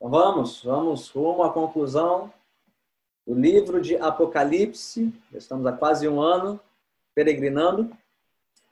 Então 0.00 0.10
vamos, 0.10 0.62
vamos 0.62 1.10
rumo 1.10 1.42
à 1.42 1.52
conclusão 1.52 2.32
do 3.26 3.34
livro 3.34 3.82
de 3.82 3.96
Apocalipse. 3.96 5.12
Estamos 5.30 5.66
há 5.66 5.72
quase 5.74 6.08
um 6.08 6.22
ano 6.22 6.58
peregrinando 7.14 7.94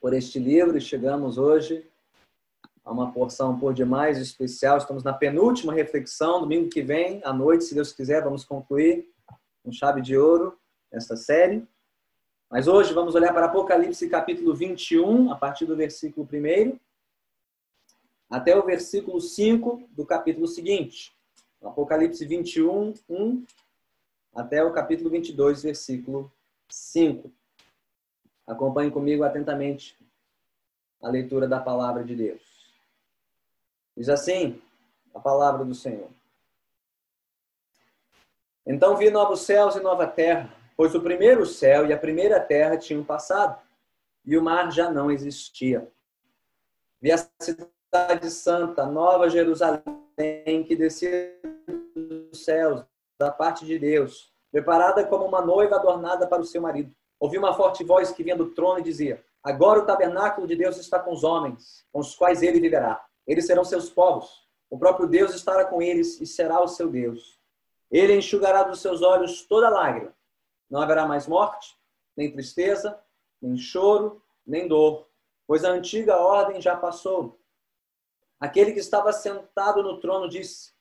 por 0.01 0.14
este 0.14 0.38
livro 0.38 0.79
e 0.79 0.80
chegamos 0.80 1.37
hoje 1.37 1.87
a 2.83 2.91
uma 2.91 3.12
porção 3.12 3.61
por 3.61 3.75
demais 3.75 4.17
especial. 4.17 4.79
Estamos 4.79 5.04
na 5.04 5.12
penúltima 5.12 5.75
reflexão, 5.75 6.41
domingo 6.41 6.70
que 6.70 6.80
vem, 6.80 7.20
à 7.22 7.30
noite, 7.30 7.64
se 7.64 7.74
Deus 7.74 7.92
quiser, 7.92 8.24
vamos 8.24 8.42
concluir 8.42 9.06
com 9.62 9.70
chave 9.70 10.00
de 10.00 10.16
ouro 10.16 10.58
esta 10.90 11.14
série. 11.14 11.62
Mas 12.48 12.66
hoje 12.66 12.95
vamos 12.95 13.14
olhar 13.14 13.34
para 13.34 13.45
Apocalipse 13.45 14.08
capítulo 14.08 14.54
21, 14.54 15.30
a 15.30 15.36
partir 15.36 15.66
do 15.66 15.76
versículo 15.76 16.26
1 16.26 16.79
até 18.30 18.56
o 18.56 18.64
versículo 18.64 19.20
5 19.20 19.90
do 19.90 20.06
capítulo 20.06 20.46
seguinte. 20.46 21.18
Apocalipse 21.62 22.25
21, 22.25 22.95
1 23.09 23.46
até 24.34 24.62
o 24.62 24.73
capítulo 24.73 25.10
22, 25.10 25.62
versículo 25.62 26.33
5. 26.69 27.33
Acompanhe 28.46 28.91
comigo 28.91 29.24
atentamente 29.24 29.98
a 31.02 31.09
leitura 31.09 31.48
da 31.48 31.60
palavra 31.60 32.05
de 32.05 32.14
Deus. 32.14 32.73
Diz 33.97 34.09
assim 34.09 34.60
a 35.14 35.20
palavra 35.20 35.64
do 35.64 35.74
Senhor. 35.74 36.09
Então 38.64 38.97
vi 38.97 39.11
novos 39.11 39.41
céus 39.41 39.77
e 39.77 39.80
nova 39.80 40.06
terra, 40.06 40.55
pois 40.77 40.95
o 40.95 41.00
primeiro 41.00 41.45
céu 41.47 41.86
e 41.86 41.92
a 41.92 41.98
primeira 41.98 42.38
terra 42.38 42.77
tinham 42.77 43.02
passado, 43.02 43.61
e 44.25 44.36
o 44.36 44.42
mar 44.42 44.70
já 44.70 44.91
não 44.91 45.11
existia. 45.11 45.91
Vi 47.00 47.11
a 47.11 47.16
cidade 47.41 48.30
santa, 48.30 48.84
nova 48.84 49.30
Jerusalém, 49.30 49.83
que 50.66 50.77
descia 50.77 51.38
céus, 52.45 52.84
da 53.19 53.30
parte 53.30 53.65
de 53.66 53.78
Deus, 53.78 54.33
preparada 54.50 55.05
como 55.05 55.25
uma 55.25 55.41
noiva 55.41 55.77
adornada 55.77 56.27
para 56.27 56.41
o 56.41 56.44
seu 56.44 56.61
marido. 56.61 56.94
Ouvi 57.19 57.36
uma 57.36 57.55
forte 57.55 57.83
voz 57.83 58.11
que 58.12 58.22
vinha 58.22 58.36
do 58.36 58.50
trono 58.50 58.78
e 58.78 58.83
dizia: 58.83 59.25
Agora 59.42 59.81
o 59.81 59.86
tabernáculo 59.86 60.47
de 60.47 60.55
Deus 60.56 60.77
está 60.77 60.98
com 60.98 61.12
os 61.12 61.25
homens, 61.25 61.84
com 61.92 62.00
os 62.00 62.14
quais 62.14 62.42
ele 62.42 62.61
viverá. 62.61 63.05
Eles 63.27 63.47
serão 63.47 63.64
seus 63.64 63.91
povos. 63.91 64.47
O 64.70 64.78
próprio 64.78 65.09
Deus 65.09 65.34
estará 65.34 65.64
com 65.64 65.81
eles 65.83 66.20
e 66.20 66.27
será 66.27 66.62
o 66.62 66.69
seu 66.69 66.89
Deus. 66.89 67.39
Ele 67.91 68.16
enxugará 68.16 68.62
dos 68.62 68.81
seus 68.81 69.03
olhos 69.03 69.42
toda 69.42 69.69
lágrima. 69.69 70.14
Não 70.70 70.81
haverá 70.81 71.06
mais 71.06 71.27
morte, 71.27 71.77
nem 72.16 72.31
tristeza, 72.31 73.00
nem 73.41 73.56
choro, 73.56 74.22
nem 74.47 74.69
dor, 74.69 75.09
pois 75.47 75.64
a 75.64 75.70
antiga 75.70 76.19
ordem 76.19 76.61
já 76.61 76.77
passou. 76.77 77.41
Aquele 78.39 78.72
que 78.72 78.81
estava 78.81 79.12
sentado 79.12 79.83
no 79.83 79.98
trono 79.98 80.28
disse: 80.28 80.72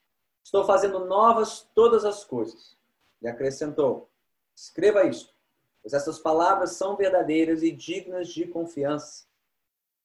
Estou 0.47 0.63
fazendo 0.63 0.99
novas 1.03 1.67
todas 1.75 2.05
as 2.05 2.23
coisas. 2.23 2.77
E 3.21 3.27
acrescentou: 3.27 4.09
Escreva 4.55 5.03
isto, 5.03 5.33
pois 5.81 5.93
essas 5.93 6.19
palavras 6.19 6.71
são 6.71 6.95
verdadeiras 6.95 7.63
e 7.63 7.69
dignas 7.69 8.29
de 8.29 8.47
confiança. 8.47 9.25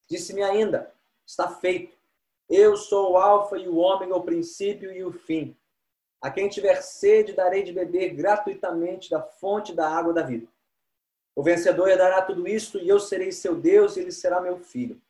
Disse-me 0.09 0.43
ainda: 0.43 0.93
Está 1.25 1.49
feito. 1.49 1.97
Eu 2.51 2.77
sou 2.77 3.13
o 3.13 3.17
Alfa 3.17 3.57
e 3.57 3.69
o 3.69 3.77
Ômega, 3.77 4.17
o 4.17 4.25
princípio 4.25 4.91
e 4.91 5.05
o 5.05 5.13
fim. 5.13 5.57
A 6.21 6.29
quem 6.29 6.49
tiver 6.49 6.83
sede, 6.83 7.35
darei 7.35 7.63
de 7.63 7.73
beber 7.73 8.13
gratuitamente 8.13 9.11
da 9.11 9.23
fonte 9.23 9.73
da 9.73 9.89
água 9.89 10.13
da 10.13 10.23
vida. 10.23 10.49
O 11.37 11.43
vencedor 11.45 11.89
herdará 11.89 12.21
tudo 12.21 12.49
isto, 12.49 12.79
e 12.79 12.89
eu 12.89 12.99
serei 12.99 13.31
seu 13.31 13.55
Deus, 13.55 13.97
e 13.97 14.01
ele 14.01 14.11
será 14.11 14.41
meu 14.41 14.59
filho. 14.59 15.01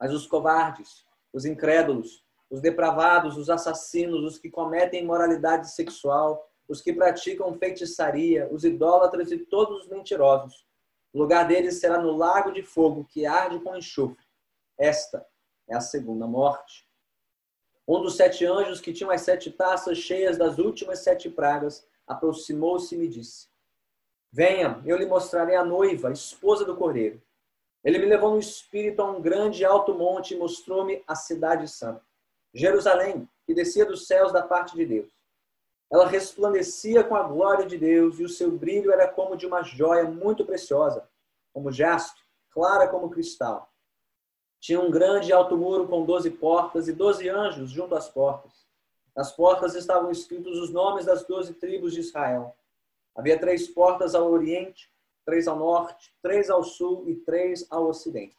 Mas 0.00 0.10
os 0.10 0.26
covardes, 0.26 1.04
os 1.34 1.44
incrédulos, 1.44 2.26
os 2.50 2.60
depravados, 2.60 3.36
os 3.36 3.50
assassinos, 3.50 4.24
os 4.24 4.38
que 4.38 4.50
cometem 4.50 5.02
imoralidade 5.02 5.70
sexual, 5.70 6.48
os 6.68 6.80
que 6.80 6.92
praticam 6.92 7.54
feitiçaria, 7.58 8.48
os 8.52 8.64
idólatras 8.64 9.30
e 9.32 9.38
todos 9.38 9.82
os 9.82 9.88
mentirosos. 9.88 10.66
O 11.12 11.18
lugar 11.18 11.46
deles 11.46 11.80
será 11.80 11.98
no 11.98 12.16
lago 12.16 12.52
de 12.52 12.62
fogo 12.62 13.04
que 13.04 13.26
arde 13.26 13.58
com 13.60 13.76
enxofre. 13.76 14.24
Esta 14.78 15.26
é 15.68 15.74
a 15.74 15.80
segunda 15.80 16.26
morte. 16.26 16.86
Um 17.86 18.02
dos 18.02 18.16
sete 18.16 18.44
anjos 18.44 18.80
que 18.80 18.92
tinham 18.92 19.10
as 19.10 19.22
sete 19.22 19.50
taças 19.50 19.96
cheias 19.98 20.36
das 20.36 20.58
últimas 20.58 20.98
sete 21.00 21.30
pragas 21.30 21.86
aproximou-se 22.06 22.94
e 22.94 22.98
me 22.98 23.08
disse: 23.08 23.48
Venha, 24.30 24.82
eu 24.84 24.96
lhe 24.96 25.06
mostrarei 25.06 25.56
a 25.56 25.64
noiva, 25.64 26.08
a 26.08 26.12
esposa 26.12 26.64
do 26.64 26.76
cordeiro. 26.76 27.22
Ele 27.82 27.98
me 27.98 28.06
levou 28.06 28.32
no 28.32 28.38
espírito 28.38 29.00
a 29.00 29.10
um 29.10 29.22
grande 29.22 29.64
alto 29.64 29.94
monte 29.94 30.34
e 30.34 30.36
mostrou-me 30.36 31.02
a 31.06 31.14
cidade 31.14 31.66
santa, 31.66 32.04
Jerusalém, 32.54 33.28
que 33.46 33.54
descia 33.54 33.84
dos 33.84 34.06
céus 34.06 34.32
da 34.32 34.42
parte 34.42 34.76
de 34.76 34.84
Deus. 34.84 35.10
Ela 35.90 36.06
resplandecia 36.06 37.02
com 37.02 37.16
a 37.16 37.22
glória 37.22 37.66
de 37.66 37.78
Deus 37.78 38.18
e 38.18 38.24
o 38.24 38.28
seu 38.28 38.50
brilho 38.50 38.92
era 38.92 39.08
como 39.08 39.36
de 39.36 39.46
uma 39.46 39.62
joia 39.62 40.04
muito 40.04 40.44
preciosa, 40.44 41.08
como 41.52 41.72
jaspe, 41.72 42.20
clara 42.50 42.88
como 42.88 43.10
cristal. 43.10 43.72
Tinha 44.60 44.80
um 44.80 44.90
grande 44.90 45.32
alto 45.32 45.56
muro 45.56 45.88
com 45.88 46.04
doze 46.04 46.30
portas 46.30 46.88
e 46.88 46.92
doze 46.92 47.28
anjos 47.28 47.70
junto 47.70 47.94
às 47.94 48.08
portas. 48.08 48.66
Nas 49.16 49.32
portas 49.32 49.74
estavam 49.74 50.10
escritos 50.10 50.58
os 50.58 50.70
nomes 50.70 51.04
das 51.04 51.24
doze 51.24 51.54
tribos 51.54 51.92
de 51.92 52.00
Israel. 52.00 52.54
Havia 53.16 53.38
três 53.38 53.66
portas 53.66 54.14
ao 54.14 54.30
oriente, 54.30 54.88
três 55.24 55.48
ao 55.48 55.58
norte, 55.58 56.14
três 56.22 56.48
ao 56.48 56.62
sul 56.62 57.08
e 57.08 57.16
três 57.16 57.66
ao 57.70 57.88
ocidente. 57.88 58.37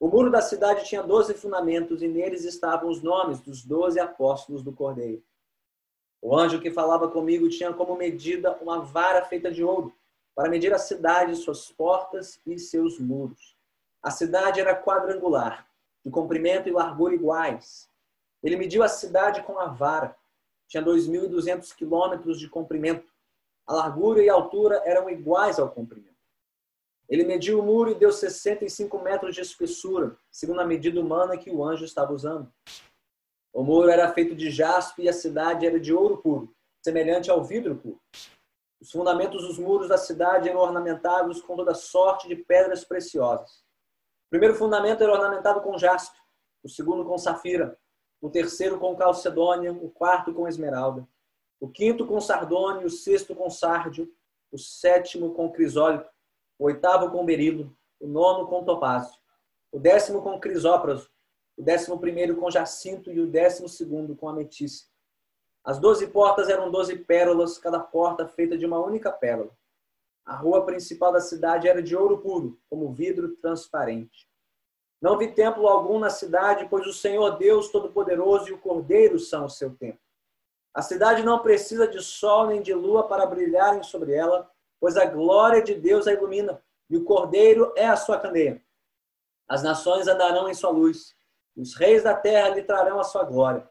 O 0.00 0.08
muro 0.08 0.30
da 0.30 0.40
cidade 0.40 0.86
tinha 0.86 1.02
doze 1.02 1.34
fundamentos 1.34 2.02
e 2.02 2.08
neles 2.08 2.46
estavam 2.46 2.88
os 2.88 3.02
nomes 3.02 3.38
dos 3.38 3.62
doze 3.62 4.00
apóstolos 4.00 4.62
do 4.62 4.72
Cordeiro. 4.72 5.22
O 6.22 6.34
anjo 6.34 6.58
que 6.58 6.70
falava 6.70 7.06
comigo 7.06 7.50
tinha 7.50 7.70
como 7.74 7.94
medida 7.94 8.56
uma 8.62 8.80
vara 8.80 9.22
feita 9.26 9.52
de 9.52 9.62
ouro 9.62 9.94
para 10.34 10.48
medir 10.48 10.72
a 10.72 10.78
cidade, 10.78 11.36
suas 11.36 11.70
portas 11.70 12.40
e 12.46 12.58
seus 12.58 12.98
muros. 12.98 13.54
A 14.02 14.10
cidade 14.10 14.58
era 14.58 14.74
quadrangular, 14.74 15.68
de 16.02 16.10
comprimento 16.10 16.66
e 16.66 16.72
largura 16.72 17.14
iguais. 17.14 17.86
Ele 18.42 18.56
mediu 18.56 18.82
a 18.82 18.88
cidade 18.88 19.42
com 19.42 19.58
a 19.58 19.66
vara. 19.66 20.16
Tinha 20.66 20.82
2.200 20.82 21.74
quilômetros 21.74 22.40
de 22.40 22.48
comprimento 22.48 23.12
a 23.66 23.74
largura 23.74 24.22
e 24.22 24.30
a 24.30 24.34
altura 24.34 24.82
eram 24.86 25.10
iguais 25.10 25.58
ao 25.58 25.70
comprimento. 25.70 26.09
Ele 27.10 27.24
mediu 27.24 27.58
o 27.58 27.62
muro 27.62 27.90
e 27.90 27.94
deu 27.94 28.12
65 28.12 28.98
metros 29.00 29.34
de 29.34 29.40
espessura, 29.40 30.16
segundo 30.30 30.60
a 30.60 30.66
medida 30.66 31.00
humana 31.00 31.36
que 31.36 31.50
o 31.50 31.62
anjo 31.64 31.84
estava 31.84 32.12
usando. 32.12 32.50
O 33.52 33.62
muro 33.64 33.90
era 33.90 34.12
feito 34.12 34.34
de 34.34 34.50
jaspe 34.50 35.02
e 35.02 35.08
a 35.08 35.12
cidade 35.12 35.66
era 35.66 35.78
de 35.78 35.92
ouro 35.92 36.18
puro, 36.18 36.54
semelhante 36.82 37.30
ao 37.30 37.42
vidro 37.42 37.76
puro. 37.76 38.00
Os 38.80 38.92
fundamentos 38.92 39.42
dos 39.46 39.58
muros 39.58 39.88
da 39.88 39.98
cidade 39.98 40.48
eram 40.48 40.60
ornamentados 40.60 41.42
com 41.42 41.56
toda 41.56 41.74
sorte 41.74 42.28
de 42.28 42.36
pedras 42.36 42.84
preciosas. 42.84 43.64
O 44.28 44.30
primeiro 44.30 44.54
fundamento 44.54 45.02
era 45.02 45.12
ornamentado 45.12 45.60
com 45.60 45.76
jaspe, 45.76 46.16
o 46.62 46.68
segundo 46.68 47.04
com 47.04 47.18
safira, 47.18 47.76
o 48.22 48.30
terceiro 48.30 48.78
com 48.78 48.94
calcedônia, 48.94 49.72
o 49.72 49.90
quarto 49.90 50.32
com 50.32 50.46
esmeralda 50.46 51.06
o 51.60 51.68
quinto 51.68 52.06
com 52.06 52.18
sardônio, 52.20 52.86
o 52.86 52.90
sexto 52.90 53.34
com 53.34 53.50
sárdio, 53.50 54.10
o 54.50 54.58
sétimo 54.58 55.34
com 55.34 55.52
crisólito, 55.52 56.08
o 56.60 56.66
oitavo 56.66 57.10
com 57.10 57.24
berilo, 57.24 57.74
o 57.98 58.06
nono 58.06 58.46
com 58.46 58.62
topázio, 58.62 59.18
o 59.72 59.78
décimo 59.78 60.20
com 60.20 60.38
crisópraso, 60.38 61.10
o 61.56 61.62
décimo 61.62 61.98
primeiro 61.98 62.36
com 62.36 62.50
jacinto 62.50 63.10
e 63.10 63.18
o 63.18 63.26
décimo 63.26 63.66
segundo 63.66 64.14
com 64.14 64.28
ametista. 64.28 64.90
As 65.64 65.78
doze 65.78 66.06
portas 66.08 66.50
eram 66.50 66.70
doze 66.70 66.96
pérolas, 66.96 67.56
cada 67.56 67.80
porta 67.80 68.28
feita 68.28 68.58
de 68.58 68.66
uma 68.66 68.78
única 68.78 69.10
pérola. 69.10 69.50
A 70.22 70.36
rua 70.36 70.66
principal 70.66 71.10
da 71.10 71.20
cidade 71.20 71.66
era 71.66 71.82
de 71.82 71.96
ouro 71.96 72.18
puro, 72.18 72.60
como 72.68 72.92
vidro 72.92 73.34
transparente. 73.36 74.28
Não 75.00 75.16
vi 75.16 75.32
templo 75.32 75.66
algum 75.66 75.98
na 75.98 76.10
cidade, 76.10 76.68
pois 76.68 76.86
o 76.86 76.92
Senhor 76.92 77.38
Deus 77.38 77.70
Todo-Poderoso 77.70 78.50
e 78.50 78.52
o 78.52 78.58
Cordeiro 78.58 79.18
são 79.18 79.46
o 79.46 79.50
seu 79.50 79.74
templo. 79.74 80.00
A 80.74 80.82
cidade 80.82 81.22
não 81.22 81.38
precisa 81.38 81.88
de 81.88 82.02
sol 82.02 82.48
nem 82.48 82.60
de 82.60 82.74
lua 82.74 83.08
para 83.08 83.24
brilharem 83.24 83.82
sobre 83.82 84.12
ela, 84.12 84.50
pois 84.80 84.96
a 84.96 85.04
glória 85.04 85.62
de 85.62 85.74
Deus 85.74 86.06
a 86.06 86.12
ilumina, 86.12 86.60
e 86.88 86.96
o 86.96 87.04
cordeiro 87.04 87.72
é 87.76 87.86
a 87.86 87.96
sua 87.96 88.18
candeia. 88.18 88.60
As 89.46 89.62
nações 89.62 90.08
andarão 90.08 90.48
em 90.48 90.54
sua 90.54 90.70
luz, 90.70 91.14
os 91.56 91.74
reis 91.74 92.02
da 92.02 92.14
terra 92.14 92.48
lhe 92.48 92.62
trarão 92.62 92.98
a 92.98 93.04
sua 93.04 93.24
glória. 93.24 93.68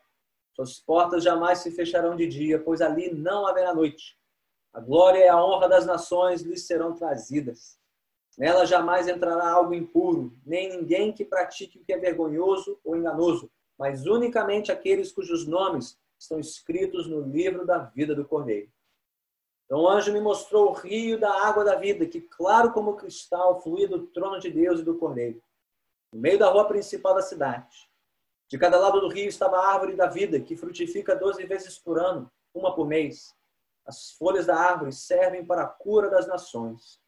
Suas 0.54 0.80
portas 0.80 1.24
jamais 1.24 1.60
se 1.60 1.72
fecharão 1.72 2.16
de 2.16 2.28
dia, 2.28 2.60
pois 2.60 2.82
ali 2.82 3.14
não 3.14 3.48
haverá 3.48 3.74
noite. 3.74 4.18
A 4.74 4.80
glória 4.80 5.20
e 5.20 5.28
a 5.28 5.44
honra 5.44 5.68
das 5.68 5.86
nações 5.86 6.42
lhe 6.42 6.58
serão 6.58 6.94
trazidas. 6.94 7.80
Nela 8.38 8.66
jamais 8.66 9.08
entrará 9.08 9.50
algo 9.50 9.74
impuro, 9.74 10.38
nem 10.46 10.70
ninguém 10.70 11.12
que 11.12 11.26
pratique 11.26 11.80
o 11.80 11.84
que 11.84 11.92
é 11.92 11.98
vergonhoso 11.98 12.80
ou 12.84 12.96
enganoso, 12.96 13.52
mas 13.78 14.06
unicamente 14.06 14.72
aqueles 14.72 15.12
cujos 15.12 15.48
nomes 15.48 15.98
estão 16.18 16.40
escritos 16.40 17.08
no 17.08 17.22
livro 17.22 17.66
da 17.66 17.80
vida 17.80 18.14
do 18.14 18.26
Cordeiro. 18.26 18.70
Então 19.70 19.82
o 19.82 19.88
anjo 19.88 20.12
me 20.12 20.20
mostrou 20.20 20.72
o 20.72 20.74
rio 20.74 21.20
da 21.20 21.32
água 21.46 21.64
da 21.64 21.76
vida, 21.76 22.08
que 22.08 22.20
claro 22.20 22.74
como 22.74 22.96
cristal 22.96 23.62
fluía 23.62 23.88
do 23.88 24.08
trono 24.08 24.40
de 24.40 24.50
Deus 24.50 24.80
e 24.80 24.84
do 24.84 24.98
Cordeiro, 24.98 25.40
no 26.12 26.20
meio 26.20 26.40
da 26.40 26.50
rua 26.50 26.68
principal 26.68 27.14
da 27.14 27.22
cidade. 27.22 27.88
De 28.48 28.58
cada 28.58 28.80
lado 28.80 29.00
do 29.00 29.08
rio 29.08 29.30
estava 29.30 29.58
a 29.58 29.74
árvore 29.74 29.96
da 29.96 30.08
vida, 30.08 30.40
que 30.40 30.58
frutifica 30.58 31.16
doze 31.16 31.46
vezes 31.46 31.78
por 31.78 32.00
ano, 32.00 32.32
uma 32.52 32.74
por 32.74 32.88
mês. 32.88 33.36
As 33.86 34.10
folhas 34.14 34.48
da 34.48 34.56
árvore 34.56 34.92
servem 34.92 35.46
para 35.46 35.62
a 35.62 35.68
cura 35.68 36.10
das 36.10 36.26
nações. 36.26 37.00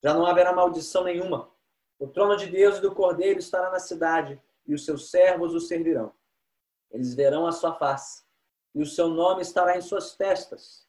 Já 0.00 0.14
não 0.14 0.24
haverá 0.24 0.52
maldição 0.52 1.02
nenhuma. 1.02 1.50
O 1.98 2.06
trono 2.06 2.36
de 2.36 2.46
Deus 2.46 2.78
e 2.78 2.80
do 2.80 2.94
Cordeiro 2.94 3.40
estará 3.40 3.70
na 3.70 3.80
cidade, 3.80 4.40
e 4.64 4.72
os 4.72 4.84
seus 4.84 5.10
servos 5.10 5.52
o 5.52 5.58
servirão. 5.58 6.12
Eles 6.92 7.12
verão 7.12 7.44
a 7.44 7.50
sua 7.50 7.74
face, 7.74 8.22
e 8.72 8.80
o 8.80 8.86
seu 8.86 9.08
nome 9.08 9.42
estará 9.42 9.76
em 9.76 9.80
suas 9.80 10.14
testas. 10.14 10.83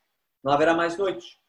Não 0.46 0.52
haverá 0.52 0.76
mais 0.76 0.96
noite. 0.96 1.42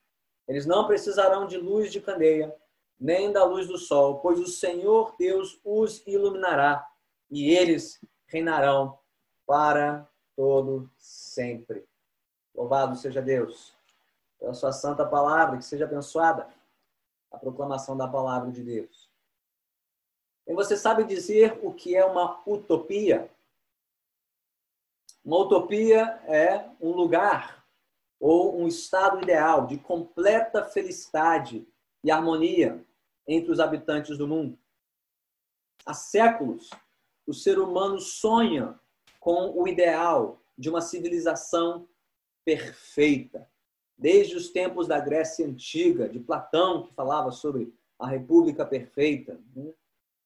Eles 0.49 0.65
não 0.65 0.87
precisarão 0.87 1.47
de 1.47 1.59
luz 1.59 1.93
de 1.93 2.01
candeia, 2.01 2.57
nem 2.99 3.31
da 3.31 3.45
luz 3.45 3.67
do 3.67 3.77
sol, 3.77 4.21
pois 4.21 4.41
o 4.41 4.47
Senhor 4.47 5.15
Deus 5.19 5.61
os 5.63 6.03
iluminará, 6.07 6.89
e 7.31 7.51
eles 7.51 8.03
reinarão 8.25 8.99
para 9.45 10.09
todo 10.35 10.91
sempre. 10.97 11.87
Louvado 12.55 12.97
seja 12.97 13.21
Deus 13.21 13.77
pela 14.39 14.55
sua 14.55 14.73
santa 14.73 15.05
palavra, 15.05 15.59
que 15.59 15.65
seja 15.65 15.85
abençoada 15.85 16.49
a 17.31 17.37
proclamação 17.37 17.99
da 17.99 18.09
palavra 18.09 18.51
de 18.51 18.63
Deus. 18.63 19.11
E 20.47 20.55
você 20.55 20.75
sabe 20.75 21.05
dizer 21.05 21.61
o 21.63 21.71
que 21.71 21.95
é 21.95 22.03
uma 22.03 22.41
utopia? 22.47 23.31
Uma 25.23 25.39
utopia 25.41 26.19
é 26.25 26.71
um 26.81 26.93
lugar 26.93 27.56
ou 28.21 28.61
um 28.61 28.67
estado 28.67 29.23
ideal 29.23 29.67
de 29.67 29.79
completa 29.79 30.65
felicidade 30.65 31.67
e 32.03 32.11
harmonia 32.11 32.85
entre 33.27 33.51
os 33.51 33.61
habitantes 33.61 34.17
do 34.17 34.27
mundo. 34.27 34.59
Há 35.85 35.95
séculos, 35.95 36.71
o 37.27 37.35
ser 37.35 37.59
humano 37.59 38.01
sonha 38.01 38.79
com 39.21 39.51
o 39.51 39.69
ideal 39.69 40.41
de 40.57 40.71
uma 40.71 40.81
civilização 40.81 41.89
perfeita. 42.45 43.49
Desde 43.99 44.37
os 44.37 44.51
tempos 44.51 44.87
da 44.87 45.01
Grécia 45.01 45.47
Antiga, 45.47 46.09
de 46.09 46.21
Platão, 46.21 46.87
que 46.87 46.95
falava 46.95 47.31
sobre 47.33 47.75
a 47.99 48.07
República 48.07 48.65
Perfeita, 48.65 49.41
né? 49.55 49.73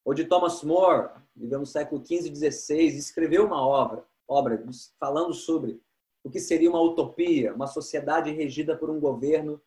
ou 0.03 0.13
de 0.13 0.25
Thomas 0.25 0.61
More, 0.63 1.09
viveu 1.35 1.59
no 1.59 1.65
século 1.65 2.05
XV 2.05 2.29
e 2.29 2.51
XVI, 2.51 2.97
escreveu 2.97 3.45
uma 3.45 3.65
obra, 3.65 4.05
obra 4.27 4.63
falando 4.99 5.33
sobre 5.33 5.81
o 6.23 6.29
que 6.29 6.39
seria 6.39 6.69
uma 6.69 6.81
utopia, 6.81 7.53
uma 7.53 7.67
sociedade 7.67 8.31
regida 8.31 8.77
por 8.77 8.89
um 8.89 8.99
governo 8.99 9.61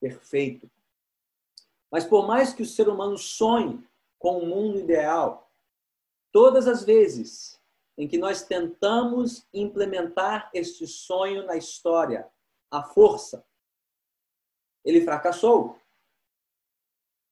perfeito. 0.00 0.70
Mas 1.90 2.04
por 2.04 2.26
mais 2.26 2.52
que 2.52 2.62
o 2.62 2.66
ser 2.66 2.88
humano 2.88 3.16
sonhe 3.16 3.84
com 4.18 4.38
um 4.38 4.46
mundo 4.46 4.78
ideal, 4.78 5.50
todas 6.32 6.66
as 6.66 6.84
vezes 6.84 7.60
em 7.96 8.06
que 8.06 8.18
nós 8.18 8.42
tentamos 8.42 9.46
implementar 9.52 10.50
este 10.52 10.86
sonho 10.86 11.44
na 11.46 11.56
história, 11.56 12.28
à 12.70 12.82
força, 12.82 13.44
ele 14.84 15.00
fracassou. 15.00 15.78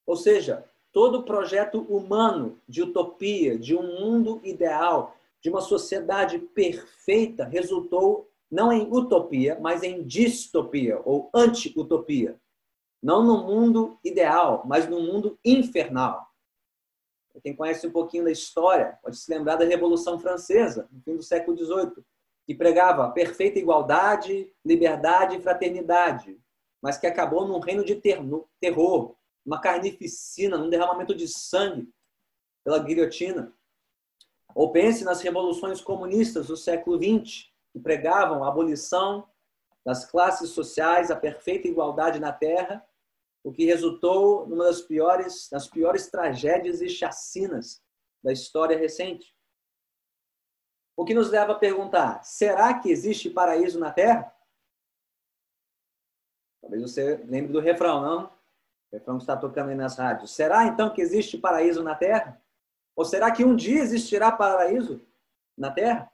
Ou 0.07 0.17
seja, 0.17 0.69
todo 0.93 1.25
projeto 1.25 1.83
humano 1.83 2.61
de 2.69 2.83
utopia, 2.83 3.59
de 3.59 3.77
um 3.77 4.01
mundo 4.01 4.41
ideal, 4.43 5.17
de 5.41 5.51
uma 5.51 5.61
sociedade 5.61 6.39
perfeita, 6.39 7.45
resultou 7.45 8.31
não 8.55 8.73
em 8.73 8.87
utopia, 8.89 9.59
mas 9.61 9.83
em 9.83 10.05
distopia 10.05 11.01
ou 11.05 11.29
anti-utopia. 11.35 12.41
Não 13.03 13.21
no 13.25 13.45
mundo 13.45 13.99
ideal, 14.05 14.63
mas 14.65 14.89
no 14.89 15.01
mundo 15.01 15.37
infernal. 15.45 16.25
Quem 17.43 17.57
conhece 17.57 17.85
um 17.85 17.91
pouquinho 17.91 18.23
da 18.23 18.31
história 18.31 18.97
pode 19.03 19.17
se 19.17 19.29
lembrar 19.29 19.57
da 19.57 19.65
Revolução 19.65 20.21
Francesa, 20.21 20.89
no 20.93 21.03
fim 21.03 21.17
do 21.17 21.23
século 21.23 21.59
XVIII, 21.59 22.05
que 22.47 22.55
pregava 22.55 23.11
perfeita 23.11 23.59
igualdade, 23.59 24.49
liberdade 24.65 25.37
e 25.37 25.43
fraternidade, 25.43 26.41
mas 26.81 26.97
que 26.97 27.09
acabou 27.09 27.49
num 27.49 27.59
reino 27.59 27.85
de 27.85 27.97
terror, 27.97 29.17
uma 29.45 29.61
carnificina, 29.61 30.57
num 30.57 30.71
derramamento 30.71 31.13
de 31.13 31.27
sangue 31.27 31.93
pela 32.63 32.79
guilhotina. 32.79 33.53
Ou 34.55 34.71
pense 34.71 35.03
nas 35.03 35.21
revoluções 35.23 35.81
comunistas 35.81 36.47
do 36.47 36.57
século 36.57 36.97
XX, 37.03 37.53
que 37.75 37.81
pregavam 37.81 38.43
a 38.43 38.49
abolição 38.49 39.29
das 39.85 40.07
classes 40.07 40.51
sociais, 40.51 41.11
a 41.11 41.17
perfeita 41.17 41.69
igualdade 41.69 42.19
na 42.19 42.33
terra 42.33 42.83
o 43.45 43.53
que 43.53 43.67
resultou 43.67 44.49
numa 44.49 44.65
das 44.65 44.81
piores, 44.81 45.51
das 45.51 45.69
piores 45.69 46.11
tragédias 46.11 46.81
e 46.81 46.89
chacinas 46.89 47.85
da 48.23 48.33
história 48.33 48.77
recente. 48.77 49.37
O 50.97 51.05
que 51.05 51.13
nos 51.13 51.31
leva 51.31 51.53
a 51.53 51.59
perguntar: 51.59 52.25
será 52.25 52.81
que 52.81 52.91
existe 52.91 53.29
paraíso 53.29 53.79
na 53.79 53.93
Terra? 53.93 54.35
Talvez 56.63 56.81
você 56.81 57.17
lembre 57.17 57.53
do 57.53 57.61
refrão, 57.61 58.01
não? 58.01 58.25
O 58.91 58.97
refrão 58.97 59.19
que 59.19 59.25
está 59.25 59.37
tocando 59.37 59.69
aí 59.69 59.75
nas 59.75 59.99
rádios. 59.99 60.35
Será 60.35 60.65
então 60.65 60.95
que 60.95 61.03
existe 61.03 61.37
paraíso 61.37 61.83
na 61.83 61.95
Terra? 61.95 62.41
Ou 62.97 63.05
será 63.05 63.31
que 63.31 63.45
um 63.45 63.55
dia 63.55 63.81
existirá 63.81 64.33
paraíso 64.33 65.07
na 65.59 65.71
Terra? 65.71 66.11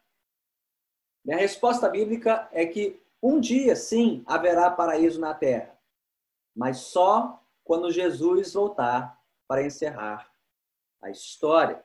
Minha 1.25 1.39
resposta 1.39 1.89
bíblica 1.89 2.49
é 2.53 2.65
que 2.67 3.01
um 3.23 3.39
dia, 3.39 3.77
sim, 3.77 4.23
haverá 4.27 4.71
paraíso 4.71 5.21
na 5.21 5.35
Terra 5.35 5.81
mas 6.55 6.79
só 6.79 7.43
quando 7.65 7.91
Jesus 7.91 8.53
voltar 8.53 9.19
para 9.47 9.65
encerrar 9.65 10.31
a 11.01 11.11
história. 11.11 11.83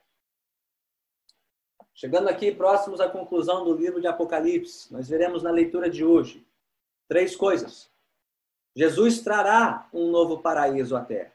Chegando 1.94 2.28
aqui 2.28 2.52
próximos 2.52 3.00
à 3.00 3.08
conclusão 3.08 3.64
do 3.64 3.74
livro 3.74 4.02
de 4.02 4.08
Apocalipse, 4.08 4.92
nós 4.92 5.08
veremos 5.08 5.44
na 5.44 5.52
leitura 5.52 5.90
de 5.90 6.04
hoje 6.04 6.46
três 7.08 7.36
coisas. 7.36 7.90
Jesus 8.76 9.22
trará 9.22 9.88
um 9.94 10.12
novo 10.12 10.40
paraíso 10.40 10.98
à 10.98 11.06
terra. 11.06 11.34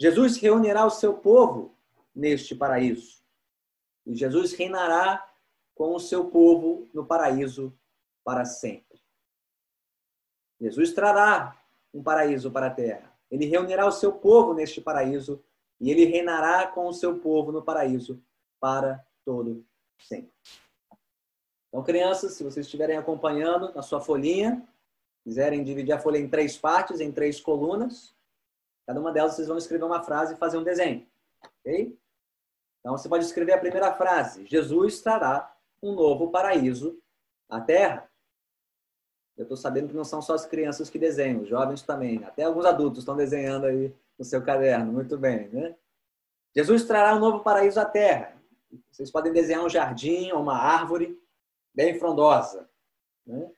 Jesus 0.00 0.36
reunirá 0.36 0.86
o 0.86 0.90
seu 0.90 1.14
povo 1.14 1.74
neste 2.14 2.54
paraíso. 2.54 3.20
E 4.06 4.14
Jesus 4.14 4.52
reinará 4.52 5.27
com 5.78 5.94
o 5.94 6.00
seu 6.00 6.24
povo 6.24 6.90
no 6.92 7.06
paraíso 7.06 7.72
para 8.24 8.44
sempre. 8.44 9.00
Jesus 10.60 10.92
trará 10.92 11.56
um 11.94 12.02
paraíso 12.02 12.50
para 12.50 12.66
a 12.66 12.70
terra. 12.70 13.16
Ele 13.30 13.46
reunirá 13.46 13.86
o 13.86 13.92
seu 13.92 14.12
povo 14.12 14.52
neste 14.52 14.80
paraíso 14.80 15.40
e 15.80 15.88
ele 15.88 16.04
reinará 16.04 16.66
com 16.66 16.88
o 16.88 16.92
seu 16.92 17.20
povo 17.20 17.52
no 17.52 17.62
paraíso 17.62 18.20
para 18.60 19.06
todo 19.24 19.64
sempre. 20.00 20.32
Então, 21.68 21.84
crianças, 21.84 22.32
se 22.32 22.42
vocês 22.42 22.66
estiverem 22.66 22.96
acompanhando 22.96 23.72
na 23.72 23.82
sua 23.82 24.00
folhinha, 24.00 24.66
quiserem 25.22 25.62
dividir 25.62 25.92
a 25.92 26.00
folha 26.00 26.18
em 26.18 26.28
três 26.28 26.58
partes, 26.58 26.98
em 26.98 27.12
três 27.12 27.40
colunas, 27.40 28.12
cada 28.84 28.98
uma 28.98 29.12
delas 29.12 29.36
vocês 29.36 29.46
vão 29.46 29.58
escrever 29.58 29.84
uma 29.84 30.02
frase 30.02 30.34
e 30.34 30.38
fazer 30.38 30.58
um 30.58 30.64
desenho. 30.64 31.06
Ok? 31.60 31.96
Então, 32.80 32.98
você 32.98 33.08
pode 33.08 33.24
escrever 33.24 33.52
a 33.52 33.60
primeira 33.60 33.94
frase: 33.94 34.44
Jesus 34.46 35.00
trará 35.00 35.54
um 35.82 35.92
novo 35.92 36.30
paraíso 36.30 36.98
à 37.48 37.60
terra. 37.60 38.08
Eu 39.36 39.44
estou 39.44 39.56
sabendo 39.56 39.88
que 39.88 39.94
não 39.94 40.04
são 40.04 40.20
só 40.20 40.34
as 40.34 40.44
crianças 40.44 40.90
que 40.90 40.98
desenham, 40.98 41.42
os 41.42 41.48
jovens 41.48 41.82
também. 41.82 42.24
Até 42.24 42.42
alguns 42.42 42.64
adultos 42.64 43.00
estão 43.00 43.16
desenhando 43.16 43.66
aí 43.66 43.94
no 44.18 44.24
seu 44.24 44.44
caderno. 44.44 44.92
Muito 44.92 45.16
bem, 45.16 45.48
né? 45.48 45.76
Jesus 46.54 46.84
trará 46.84 47.14
um 47.14 47.20
novo 47.20 47.40
paraíso 47.40 47.78
à 47.78 47.84
terra. 47.84 48.36
Vocês 48.90 49.10
podem 49.10 49.32
desenhar 49.32 49.64
um 49.64 49.68
jardim 49.68 50.32
ou 50.32 50.42
uma 50.42 50.56
árvore 50.56 51.22
bem 51.72 51.98
frondosa. 51.98 52.68
Né? 53.24 53.48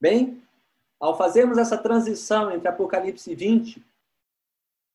Bem, 0.00 0.42
ao 0.98 1.16
fazermos 1.16 1.58
essa 1.58 1.78
transição 1.78 2.50
entre 2.50 2.66
Apocalipse 2.68 3.34
20 3.34 3.86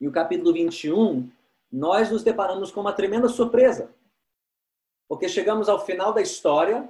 e 0.01 0.07
o 0.07 0.11
capítulo 0.11 0.51
21, 0.51 1.29
nós 1.71 2.11
nos 2.11 2.23
deparamos 2.23 2.71
com 2.71 2.81
uma 2.81 2.93
tremenda 2.93 3.29
surpresa. 3.29 3.89
Porque 5.07 5.29
chegamos 5.29 5.69
ao 5.69 5.85
final 5.85 6.13
da 6.13 6.21
história 6.21 6.87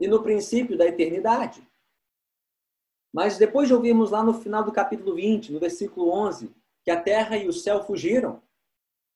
e 0.00 0.08
no 0.08 0.22
princípio 0.22 0.76
da 0.76 0.86
eternidade. 0.86 1.66
Mas 3.12 3.38
depois 3.38 3.68
de 3.68 3.74
ouvirmos 3.74 4.10
lá 4.10 4.22
no 4.22 4.34
final 4.34 4.64
do 4.64 4.72
capítulo 4.72 5.14
20, 5.14 5.52
no 5.52 5.60
versículo 5.60 6.10
11, 6.10 6.54
que 6.82 6.90
a 6.90 7.00
terra 7.00 7.36
e 7.36 7.46
o 7.46 7.52
céu 7.52 7.84
fugiram, 7.84 8.42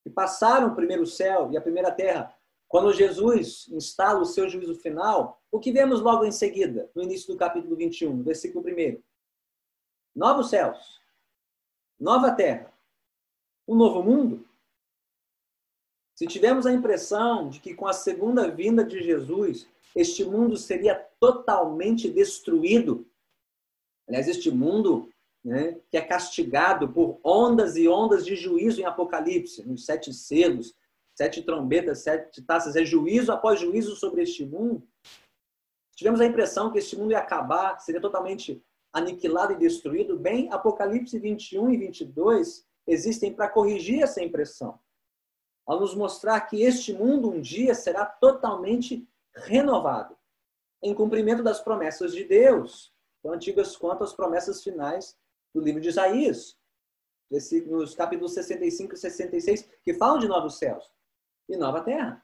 e 0.05 0.11
passaram 0.11 0.69
o 0.69 0.75
primeiro 0.77 1.05
céu 1.05 1.51
e 1.51 1.57
a 1.57 1.61
primeira 1.61 1.91
terra, 1.91 2.33
quando 2.69 2.93
Jesus 2.93 3.69
instala 3.69 4.21
o 4.21 4.27
seu 4.27 4.49
juízo 4.49 4.77
final, 4.77 5.43
o 5.51 5.59
que 5.59 5.73
vemos 5.73 6.01
logo 6.01 6.25
em 6.25 6.33
seguida, 6.33 6.91
no 6.95 7.03
início 7.03 7.33
do 7.33 7.39
capítulo 7.39 7.75
21, 7.75 8.17
no 8.17 8.23
versículo 8.23 8.65
1? 8.65 9.03
Novos 10.15 10.51
céus, 10.51 11.01
nova 11.99 12.31
terra, 12.31 12.73
um 13.67 13.75
novo 13.75 14.03
mundo. 14.03 14.46
Se 16.17 16.27
tivermos 16.27 16.65
a 16.65 16.73
impressão 16.73 17.51
de 17.51 17.61
que 17.61 17.75
com 17.75 17.87
a 17.87 17.93
segunda 17.93 18.51
vinda 18.51 18.83
de 18.83 19.03
Jesus 19.03 19.69
este 19.95 20.25
mundo 20.25 20.57
seria 20.57 20.95
totalmente 21.21 22.11
destruído. 22.11 23.07
Aliás, 24.09 24.27
este 24.29 24.51
mundo 24.51 25.11
né, 25.45 25.79
que 25.91 25.97
é 25.97 26.01
castigado 26.01 26.93
por 26.93 27.21
ondas 27.23 27.77
e 27.77 27.87
ondas 27.87 28.25
de 28.25 28.35
juízo 28.35 28.81
em 28.81 28.85
Apocalipse, 28.85 29.67
nos 29.67 29.85
sete 29.85 30.13
selos, 30.13 30.75
sete 31.15 31.43
trombetas, 31.43 32.01
sete 32.01 32.43
taças, 32.43 32.77
é 32.77 32.85
juízo 32.85 33.31
após 33.31 33.61
juízo 33.61 33.95
sobre 33.95 34.23
este 34.23 34.45
mundo. 34.45 34.87
Tivemos 35.95 36.21
a 36.21 36.27
impressão 36.27 36.73
que 36.73 36.79
este 36.79 36.97
mundo 36.97 37.13
ia 37.13 37.19
acabar, 37.19 37.79
seria 37.79 38.01
totalmente 38.01 38.63
aniquilado 38.93 39.53
e 39.53 39.57
destruído. 39.57 40.19
Bem, 40.19 40.51
Apocalipse 40.51 41.19
21 41.19 41.71
e 41.71 41.77
22 41.77 42.67
existem 42.87 43.33
para 43.33 43.49
corrigir 43.49 44.03
essa 44.03 44.23
impressão, 44.23 44.79
ao 45.67 45.81
nos 45.81 45.95
mostrar 45.95 46.41
que 46.43 46.63
este 46.63 46.93
mundo 46.93 47.31
um 47.31 47.41
dia 47.41 47.75
será 47.75 48.07
totalmente 48.07 49.07
renovado, 49.35 50.17
em 50.83 50.95
cumprimento 50.95 51.43
das 51.43 51.61
promessas 51.61 52.15
de 52.15 52.25
Deus, 52.25 52.95
tão 53.23 53.33
antigas 53.33 53.77
quanto 53.77 54.05
as 54.05 54.13
promessas 54.13 54.63
finais 54.63 55.19
do 55.53 55.61
livro 55.61 55.81
de 55.81 55.89
Isaías, 55.89 56.57
nos 57.67 57.95
capítulos 57.95 58.35
65 58.35 58.95
e 58.95 58.97
66, 58.97 59.69
que 59.83 59.95
falam 59.95 60.19
de 60.19 60.29
novos 60.29 60.59
céus 60.59 60.89
e 61.49 61.57
nova 61.57 61.81
terra. 61.81 62.23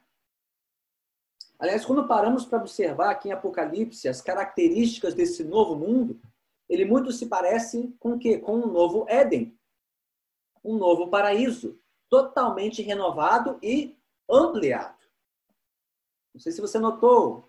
Aliás, 1.59 1.85
quando 1.85 2.07
paramos 2.07 2.45
para 2.45 2.59
observar 2.59 3.11
aqui 3.11 3.29
em 3.29 3.33
Apocalipse 3.33 4.09
as 4.09 4.21
características 4.21 5.15
desse 5.15 5.45
novo 5.45 5.77
mundo, 5.77 6.21
ele 6.69 6.85
muito 6.85 7.13
se 7.13 7.27
parece 7.27 7.95
com 7.99 8.13
o 8.13 8.19
quê? 8.19 8.39
Com 8.39 8.57
um 8.57 8.67
novo 8.67 9.05
Éden, 9.09 9.57
um 10.65 10.77
novo 10.77 11.09
paraíso, 11.09 11.81
totalmente 12.13 12.83
renovado 12.83 13.59
e 13.63 13.97
ampliado. 14.31 14.99
Não 16.35 16.39
sei 16.43 16.53
se 16.53 16.61
você 16.61 16.79
notou 16.79 17.49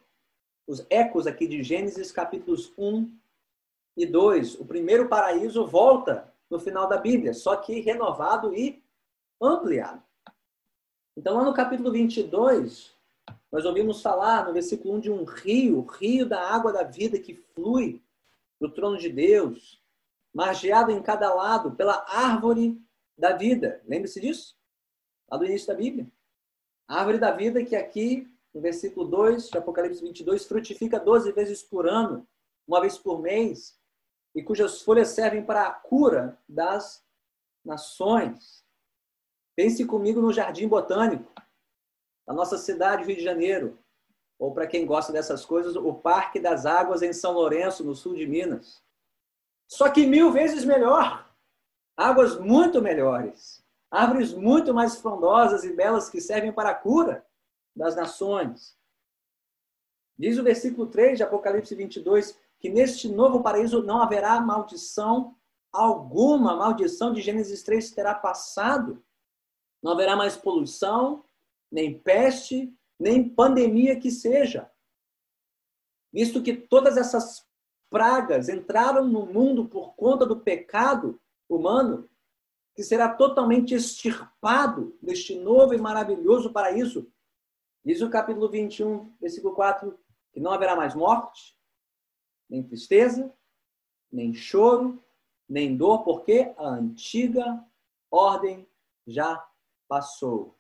os 0.66 0.86
ecos 0.90 1.28
aqui 1.28 1.46
de 1.46 1.62
Gênesis 1.62 2.14
capítulos 2.14 2.72
1 2.78 3.14
e 3.98 4.06
2. 4.06 4.62
O 4.62 4.66
primeiro 4.66 5.10
paraíso 5.10 5.68
volta 5.68 6.34
no 6.50 6.62
final 6.62 6.88
da 6.88 6.96
Bíblia, 6.96 7.34
só 7.34 7.58
que 7.58 7.82
renovado 7.82 8.56
e 8.56 8.82
ampliado. 9.42 10.02
Então, 11.18 11.36
lá 11.36 11.44
no 11.44 11.54
capítulo 11.54 11.92
22, 11.92 12.96
nós 13.52 13.66
ouvimos 13.66 14.02
falar 14.02 14.46
no 14.46 14.54
versículo 14.54 14.94
1 14.94 15.00
de 15.02 15.12
um 15.12 15.26
rio, 15.26 15.82
rio 15.82 16.26
da 16.26 16.40
água 16.40 16.72
da 16.72 16.84
vida 16.84 17.20
que 17.20 17.36
flui 17.36 18.02
do 18.62 18.70
trono 18.70 18.98
de 18.98 19.10
Deus, 19.10 19.84
margeado 20.34 20.90
em 20.90 21.04
cada 21.04 21.34
lado 21.34 21.76
pela 21.76 22.06
árvore 22.08 22.82
da 23.18 23.34
vida. 23.34 23.82
Lembre-se 23.86 24.20
disso? 24.20 24.58
Lá 25.30 25.38
do 25.38 25.46
início 25.46 25.68
da 25.68 25.74
Bíblia. 25.74 26.12
A 26.88 27.00
árvore 27.00 27.18
da 27.18 27.32
vida 27.32 27.64
que 27.64 27.76
aqui, 27.76 28.28
no 28.54 28.62
versículo 28.62 29.08
2 29.08 29.50
de 29.50 29.58
Apocalipse 29.58 30.02
22, 30.02 30.46
frutifica 30.46 31.00
12 31.00 31.32
vezes 31.32 31.64
por 31.64 31.88
ano, 31.88 32.28
uma 32.68 32.82
vez 32.82 32.98
por 32.98 33.22
mês, 33.22 33.80
e 34.36 34.44
cujas 34.44 34.82
folhas 34.82 35.10
servem 35.10 35.44
para 35.44 35.68
a 35.68 35.72
cura 35.72 36.38
das 36.48 37.04
nações. 37.64 38.64
Pense 39.56 39.86
comigo 39.86 40.20
no 40.20 40.34
Jardim 40.34 40.68
Botânico, 40.68 41.32
da 42.26 42.34
nossa 42.34 42.58
cidade, 42.58 43.04
Rio 43.04 43.16
de 43.16 43.24
Janeiro. 43.24 43.78
Ou 44.40 44.54
para 44.54 44.68
quem 44.68 44.86
gosta 44.86 45.14
dessas 45.14 45.46
coisas, 45.46 45.76
o 45.76 45.94
Parque 45.94 46.40
das 46.40 46.66
Águas 46.66 47.02
em 47.02 47.14
São 47.14 47.34
Lourenço, 47.34 47.84
no 47.84 47.96
sul 47.96 48.16
de 48.16 48.26
Minas. 48.26 48.84
Só 49.68 49.90
que 49.90 50.06
mil 50.06 50.32
vezes 50.32 50.66
melhor. 50.66 51.33
Águas 51.96 52.40
muito 52.40 52.82
melhores. 52.82 53.64
Árvores 53.90 54.34
muito 54.34 54.74
mais 54.74 54.96
frondosas 54.96 55.64
e 55.64 55.74
belas 55.74 56.10
que 56.10 56.20
servem 56.20 56.52
para 56.52 56.70
a 56.70 56.76
cura 56.76 57.26
das 57.76 57.96
nações. 57.96 58.76
Diz 60.18 60.38
o 60.38 60.44
versículo 60.44 60.88
3 60.88 61.18
de 61.18 61.24
Apocalipse 61.24 61.76
22 61.76 62.38
que 62.60 62.70
neste 62.70 63.10
novo 63.10 63.44
paraíso 63.44 63.84
não 63.84 64.02
haverá 64.02 64.40
maldição 64.40 65.36
alguma. 65.72 66.56
Maldição 66.56 67.14
de 67.14 67.22
Gênesis 67.22 67.62
3 67.62 67.92
terá 67.92 68.16
passado. 68.16 69.04
Não 69.82 69.92
haverá 69.92 70.16
mais 70.16 70.38
poluição, 70.38 71.26
nem 71.72 72.00
peste, 72.00 72.74
nem 73.00 73.28
pandemia 73.28 74.00
que 74.00 74.10
seja. 74.10 74.72
Visto 76.12 76.42
que 76.42 76.54
todas 76.56 76.96
essas 76.96 77.46
pragas 77.90 78.50
entraram 78.50 79.06
no 79.06 79.26
mundo 79.26 79.66
por 79.66 79.94
conta 79.96 80.26
do 80.26 80.40
pecado 80.40 81.20
humano, 81.50 82.10
que 82.76 82.84
será 82.84 83.14
totalmente 83.14 83.74
extirpado 83.74 84.98
neste 85.02 85.36
novo 85.36 85.74
e 85.74 85.78
maravilhoso 85.78 86.52
paraíso. 86.52 87.12
Diz 87.86 88.02
o 88.02 88.10
capítulo 88.10 88.50
21, 88.50 89.16
versículo 89.20 89.54
4, 89.54 89.98
que 90.32 90.40
não 90.40 90.52
haverá 90.52 90.76
mais 90.76 90.96
morte, 90.96 91.58
nem 92.50 92.64
tristeza, 92.64 93.32
nem 94.12 94.34
choro, 94.34 95.04
nem 95.48 95.76
dor, 95.76 96.04
porque 96.04 96.54
a 96.58 96.68
antiga 96.68 97.64
ordem 98.10 98.68
já 99.06 99.46
passou. 99.88 100.58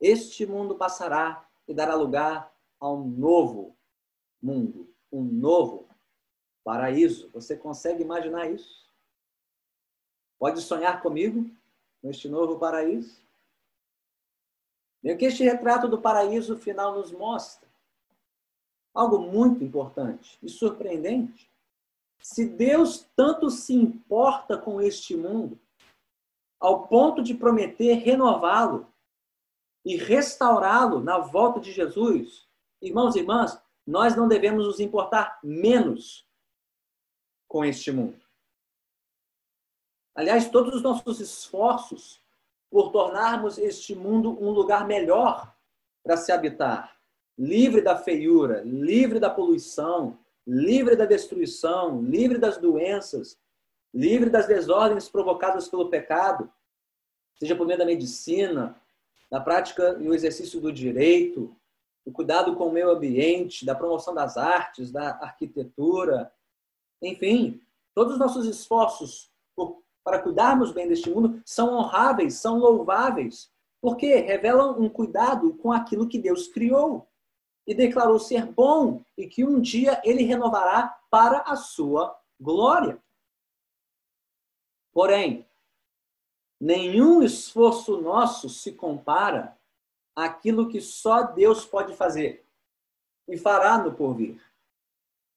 Este 0.00 0.44
mundo 0.44 0.76
passará 0.76 1.48
e 1.66 1.72
dará 1.72 1.94
lugar 1.94 2.52
a 2.80 2.90
um 2.90 3.06
novo 3.06 3.76
mundo, 4.42 4.92
um 5.10 5.22
novo 5.22 5.88
paraíso. 6.64 7.30
Você 7.30 7.56
consegue 7.56 8.02
imaginar 8.02 8.50
isso? 8.50 8.91
Pode 10.42 10.60
sonhar 10.60 11.00
comigo 11.00 11.48
neste 12.02 12.28
novo 12.28 12.58
paraíso? 12.58 13.22
O 15.04 15.16
que 15.16 15.26
este 15.26 15.44
retrato 15.44 15.86
do 15.86 16.00
paraíso 16.00 16.56
final 16.56 16.94
nos 16.94 17.12
mostra? 17.12 17.68
Algo 18.92 19.20
muito 19.20 19.62
importante 19.62 20.36
e 20.42 20.48
surpreendente. 20.48 21.48
Se 22.20 22.44
Deus 22.44 23.08
tanto 23.14 23.50
se 23.50 23.72
importa 23.72 24.58
com 24.58 24.80
este 24.80 25.14
mundo, 25.14 25.60
ao 26.58 26.88
ponto 26.88 27.22
de 27.22 27.34
prometer 27.34 27.94
renová-lo 27.98 28.92
e 29.84 29.94
restaurá-lo 29.94 30.98
na 30.98 31.18
volta 31.18 31.60
de 31.60 31.70
Jesus, 31.70 32.48
irmãos 32.80 33.14
e 33.14 33.20
irmãs, 33.20 33.62
nós 33.86 34.16
não 34.16 34.26
devemos 34.26 34.66
nos 34.66 34.80
importar 34.80 35.38
menos 35.40 36.26
com 37.46 37.64
este 37.64 37.92
mundo. 37.92 38.21
Aliás, 40.14 40.48
todos 40.50 40.74
os 40.74 40.82
nossos 40.82 41.20
esforços 41.20 42.20
por 42.70 42.90
tornarmos 42.90 43.58
este 43.58 43.94
mundo 43.94 44.30
um 44.40 44.50
lugar 44.50 44.86
melhor 44.86 45.54
para 46.02 46.16
se 46.16 46.32
habitar, 46.32 46.96
livre 47.38 47.80
da 47.80 47.96
feiura, 47.96 48.62
livre 48.64 49.18
da 49.18 49.30
poluição, 49.30 50.18
livre 50.46 50.96
da 50.96 51.04
destruição, 51.04 52.02
livre 52.02 52.38
das 52.38 52.58
doenças, 52.58 53.38
livre 53.92 54.28
das 54.28 54.46
desordens 54.46 55.08
provocadas 55.08 55.68
pelo 55.68 55.88
pecado, 55.88 56.50
seja 57.38 57.56
por 57.56 57.66
meio 57.66 57.78
da 57.78 57.84
medicina, 57.84 58.80
da 59.30 59.40
prática 59.40 59.96
e 59.98 60.08
o 60.08 60.14
exercício 60.14 60.60
do 60.60 60.72
direito, 60.72 61.56
do 62.04 62.12
cuidado 62.12 62.54
com 62.56 62.68
o 62.68 62.72
meio 62.72 62.90
ambiente, 62.90 63.64
da 63.64 63.74
promoção 63.74 64.14
das 64.14 64.36
artes, 64.36 64.90
da 64.90 65.10
arquitetura, 65.22 66.32
enfim, 67.00 67.62
todos 67.94 68.14
os 68.14 68.18
nossos 68.18 68.46
esforços 68.46 69.31
para 70.04 70.20
cuidarmos 70.20 70.72
bem 70.72 70.88
deste 70.88 71.10
mundo 71.10 71.40
são 71.44 71.74
honráveis, 71.74 72.34
são 72.34 72.58
louváveis, 72.58 73.50
porque 73.80 74.16
revelam 74.16 74.80
um 74.80 74.88
cuidado 74.88 75.54
com 75.54 75.72
aquilo 75.72 76.08
que 76.08 76.18
Deus 76.18 76.48
criou 76.48 77.08
e 77.66 77.74
declarou 77.74 78.18
ser 78.18 78.46
bom 78.46 79.04
e 79.16 79.26
que 79.26 79.44
um 79.44 79.60
dia 79.60 80.00
ele 80.04 80.24
renovará 80.24 80.98
para 81.10 81.38
a 81.40 81.56
sua 81.56 82.16
glória. 82.40 83.02
Porém, 84.92 85.46
nenhum 86.60 87.22
esforço 87.22 88.00
nosso 88.00 88.48
se 88.48 88.72
compara 88.72 89.56
àquilo 90.14 90.68
que 90.68 90.80
só 90.80 91.22
Deus 91.22 91.64
pode 91.64 91.94
fazer 91.94 92.46
e 93.28 93.38
fará 93.38 93.78
no 93.78 93.94
porvir. 93.94 94.40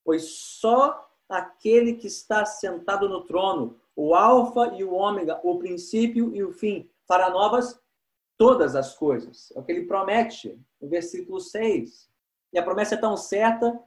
Pois 0.03 0.29
só 0.29 1.09
aquele 1.29 1.93
que 1.93 2.07
está 2.07 2.45
sentado 2.45 3.07
no 3.07 3.23
trono, 3.23 3.79
o 3.95 4.13
Alfa 4.13 4.75
e 4.75 4.83
o 4.83 4.93
Ômega, 4.93 5.39
o 5.43 5.57
princípio 5.57 6.35
e 6.35 6.43
o 6.43 6.51
fim, 6.51 6.89
fará 7.07 7.29
novas 7.29 7.79
todas 8.37 8.75
as 8.75 8.93
coisas. 8.95 9.51
É 9.55 9.59
o 9.59 9.63
que 9.63 9.71
ele 9.71 9.85
promete 9.85 10.59
no 10.81 10.89
versículo 10.89 11.39
6. 11.39 12.09
E 12.51 12.59
a 12.59 12.63
promessa 12.63 12.95
é 12.95 12.97
tão 12.97 13.15
certa 13.15 13.81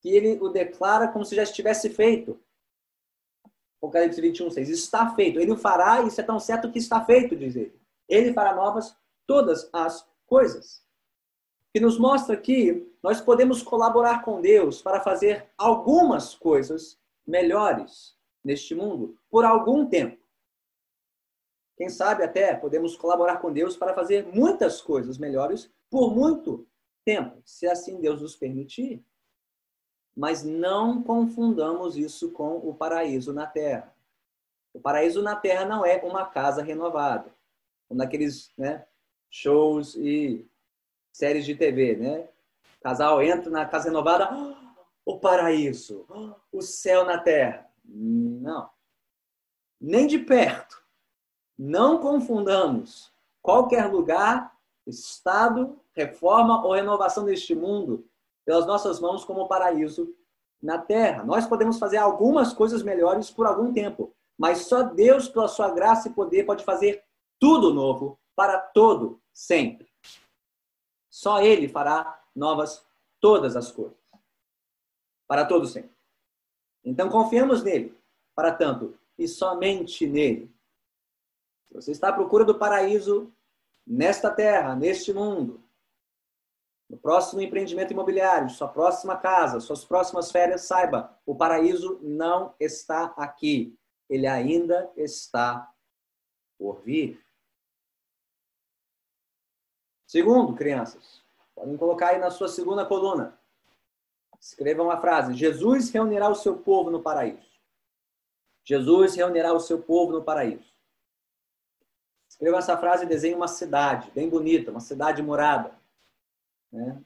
que 0.00 0.08
ele 0.08 0.38
o 0.40 0.48
declara 0.48 1.08
como 1.08 1.24
se 1.24 1.36
já 1.36 1.42
estivesse 1.42 1.90
feito. 1.90 2.40
Apocalipse 3.78 4.20
21, 4.20 4.50
6. 4.50 4.68
Está 4.70 5.14
feito. 5.14 5.38
Ele 5.38 5.52
o 5.52 5.56
fará, 5.56 6.02
isso 6.02 6.20
é 6.20 6.24
tão 6.24 6.40
certo 6.40 6.72
que 6.72 6.78
está 6.78 7.04
feito, 7.04 7.36
diz 7.36 7.54
ele. 7.56 7.78
Ele 8.08 8.32
fará 8.32 8.54
novas 8.54 8.96
todas 9.26 9.68
as 9.72 10.08
coisas. 10.26 10.82
Que 11.74 11.80
nos 11.80 11.98
mostra 11.98 12.36
que 12.36 12.90
nós 13.02 13.20
podemos 13.20 13.62
colaborar 13.62 14.22
com 14.24 14.40
Deus 14.40 14.80
para 14.80 15.00
fazer 15.00 15.50
algumas 15.58 16.34
coisas 16.34 16.98
melhores 17.26 18.15
neste 18.46 18.76
mundo 18.76 19.18
por 19.28 19.44
algum 19.44 19.86
tempo. 19.88 20.24
Quem 21.76 21.90
sabe 21.90 22.22
até 22.22 22.54
podemos 22.54 22.96
colaborar 22.96 23.38
com 23.38 23.52
Deus 23.52 23.76
para 23.76 23.92
fazer 23.92 24.24
muitas 24.32 24.80
coisas 24.80 25.18
melhores 25.18 25.68
por 25.90 26.14
muito 26.14 26.66
tempo, 27.04 27.42
se 27.44 27.66
assim 27.66 28.00
Deus 28.00 28.22
nos 28.22 28.36
permitir. 28.36 29.04
Mas 30.16 30.44
não 30.44 31.02
confundamos 31.02 31.96
isso 31.96 32.30
com 32.30 32.56
o 32.56 32.72
paraíso 32.72 33.32
na 33.32 33.46
terra. 33.46 33.92
O 34.72 34.80
paraíso 34.80 35.22
na 35.22 35.34
terra 35.34 35.64
não 35.64 35.84
é 35.84 36.00
uma 36.02 36.24
casa 36.24 36.62
renovada, 36.62 37.34
como 37.88 37.98
naqueles 37.98 38.52
né, 38.56 38.86
shows 39.28 39.96
e 39.96 40.48
séries 41.12 41.44
de 41.44 41.54
TV, 41.56 41.96
né? 41.96 42.28
O 42.78 42.82
casal 42.82 43.20
entra 43.22 43.50
na 43.50 43.66
casa 43.66 43.88
renovada, 43.88 44.30
o 45.04 45.18
paraíso, 45.18 46.06
o 46.52 46.62
céu 46.62 47.04
na 47.04 47.18
terra. 47.18 47.65
Não. 47.86 48.68
Nem 49.80 50.06
de 50.06 50.18
perto. 50.18 50.82
Não 51.58 51.98
confundamos 51.98 53.12
qualquer 53.42 53.90
lugar, 53.90 54.56
estado, 54.86 55.80
reforma 55.94 56.64
ou 56.64 56.74
renovação 56.74 57.24
deste 57.24 57.54
mundo 57.54 58.06
pelas 58.44 58.66
nossas 58.66 59.00
mãos 59.00 59.24
como 59.24 59.48
paraíso 59.48 60.14
na 60.62 60.78
terra. 60.78 61.24
Nós 61.24 61.46
podemos 61.46 61.78
fazer 61.78 61.96
algumas 61.96 62.52
coisas 62.52 62.82
melhores 62.82 63.30
por 63.30 63.46
algum 63.46 63.72
tempo, 63.72 64.14
mas 64.38 64.66
só 64.66 64.82
Deus, 64.82 65.28
pela 65.28 65.48
sua 65.48 65.70
graça 65.70 66.08
e 66.08 66.12
poder, 66.12 66.44
pode 66.44 66.64
fazer 66.64 67.02
tudo 67.38 67.72
novo 67.72 68.18
para 68.34 68.58
todo 68.58 69.20
sempre. 69.32 69.88
Só 71.08 71.40
Ele 71.40 71.68
fará 71.68 72.22
novas 72.34 72.84
todas 73.20 73.56
as 73.56 73.72
coisas. 73.72 73.96
Para 75.26 75.44
todo 75.44 75.66
sempre. 75.66 75.95
Então 76.86 77.10
confiamos 77.10 77.64
nele, 77.64 77.98
para 78.32 78.54
tanto, 78.54 78.96
e 79.18 79.26
somente 79.26 80.06
nele. 80.06 80.54
Se 81.66 81.74
você 81.74 81.90
está 81.90 82.10
à 82.10 82.12
procura 82.12 82.44
do 82.44 82.56
paraíso 82.56 83.34
nesta 83.84 84.30
terra, 84.30 84.76
neste 84.76 85.12
mundo, 85.12 85.60
no 86.88 86.96
próximo 86.96 87.42
empreendimento 87.42 87.92
imobiliário, 87.92 88.48
sua 88.50 88.68
próxima 88.68 89.16
casa, 89.16 89.58
suas 89.58 89.84
próximas 89.84 90.30
férias, 90.30 90.60
saiba, 90.62 91.18
o 91.26 91.34
paraíso 91.34 91.98
não 92.00 92.54
está 92.60 93.06
aqui. 93.16 93.76
Ele 94.08 94.28
ainda 94.28 94.88
está 94.96 95.68
por 96.56 96.80
vir. 96.82 97.20
Segundo, 100.06 100.54
crianças, 100.54 101.20
podem 101.52 101.76
colocar 101.76 102.10
aí 102.10 102.20
na 102.20 102.30
sua 102.30 102.46
segunda 102.46 102.86
coluna. 102.86 103.35
Escrevam 104.40 104.90
a 104.90 105.00
frase: 105.00 105.34
Jesus 105.34 105.90
reunirá 105.90 106.28
o 106.28 106.34
seu 106.34 106.56
povo 106.56 106.90
no 106.90 107.02
paraíso. 107.02 107.46
Jesus 108.64 109.14
reunirá 109.14 109.52
o 109.52 109.60
seu 109.60 109.80
povo 109.80 110.12
no 110.12 110.22
paraíso. 110.24 110.74
Escreva 112.28 112.58
essa 112.58 112.76
frase 112.76 113.04
e 113.04 113.08
desenhe 113.08 113.34
uma 113.34 113.48
cidade 113.48 114.10
bem 114.10 114.28
bonita, 114.28 114.70
uma 114.70 114.80
cidade 114.80 115.22
morada. 115.22 115.72
Né? 116.70 117.02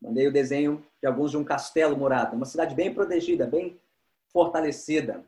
Mandei 0.00 0.26
o 0.26 0.32
desenho 0.32 0.84
de 1.00 1.06
alguns 1.06 1.30
de 1.30 1.36
um 1.36 1.44
castelo 1.44 1.96
morado, 1.96 2.34
uma 2.34 2.46
cidade 2.46 2.74
bem 2.74 2.92
protegida, 2.92 3.46
bem 3.46 3.80
fortalecida. 4.32 5.24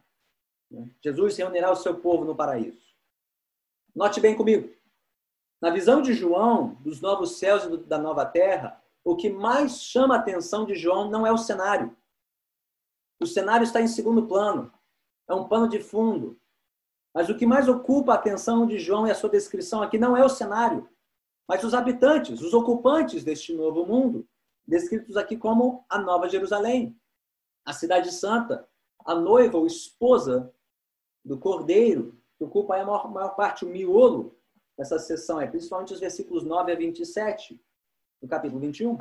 Né? 0.70 0.90
Jesus 1.00 1.36
reunirá 1.36 1.70
o 1.70 1.76
seu 1.76 2.00
povo 2.00 2.24
no 2.24 2.34
paraíso. 2.34 2.82
Note 3.94 4.20
bem 4.20 4.34
comigo. 4.34 4.74
Na 5.60 5.70
visão 5.70 6.02
de 6.02 6.12
João, 6.14 6.74
dos 6.80 7.00
novos 7.00 7.36
céus 7.38 7.64
e 7.64 7.76
da 7.76 7.98
nova 7.98 8.24
terra, 8.26 8.81
o 9.04 9.16
que 9.16 9.30
mais 9.30 9.82
chama 9.82 10.14
a 10.14 10.18
atenção 10.18 10.64
de 10.64 10.74
João 10.74 11.10
não 11.10 11.26
é 11.26 11.32
o 11.32 11.38
cenário. 11.38 11.96
O 13.20 13.26
cenário 13.26 13.64
está 13.64 13.80
em 13.80 13.88
segundo 13.88 14.26
plano, 14.26 14.72
é 15.28 15.34
um 15.34 15.48
pano 15.48 15.68
de 15.68 15.80
fundo. 15.80 16.38
Mas 17.14 17.28
o 17.28 17.36
que 17.36 17.46
mais 17.46 17.68
ocupa 17.68 18.12
a 18.12 18.16
atenção 18.16 18.66
de 18.66 18.78
João 18.78 19.06
e 19.06 19.10
a 19.10 19.14
sua 19.14 19.28
descrição 19.28 19.82
aqui 19.82 19.98
não 19.98 20.16
é 20.16 20.24
o 20.24 20.28
cenário, 20.28 20.88
mas 21.46 21.62
os 21.62 21.74
habitantes, 21.74 22.40
os 22.40 22.54
ocupantes 22.54 23.22
deste 23.22 23.52
novo 23.52 23.84
mundo, 23.84 24.26
descritos 24.66 25.16
aqui 25.16 25.36
como 25.36 25.84
a 25.88 25.98
Nova 25.98 26.28
Jerusalém, 26.28 26.98
a 27.64 27.72
Cidade 27.72 28.10
Santa, 28.12 28.66
a 29.04 29.14
noiva 29.14 29.58
ou 29.58 29.66
esposa 29.66 30.52
do 31.24 31.38
Cordeiro, 31.38 32.18
que 32.38 32.44
ocupa 32.44 32.76
a 32.76 32.84
maior, 32.84 33.10
maior 33.12 33.36
parte, 33.36 33.64
o 33.64 33.68
miolo 33.68 34.36
essa 34.78 34.98
sessão 34.98 35.40
é 35.40 35.46
principalmente 35.46 35.92
os 35.92 36.00
versículos 36.00 36.44
9 36.44 36.72
a 36.72 36.74
27 36.74 37.60
do 38.22 38.28
capítulo 38.28 38.60
21. 38.60 38.98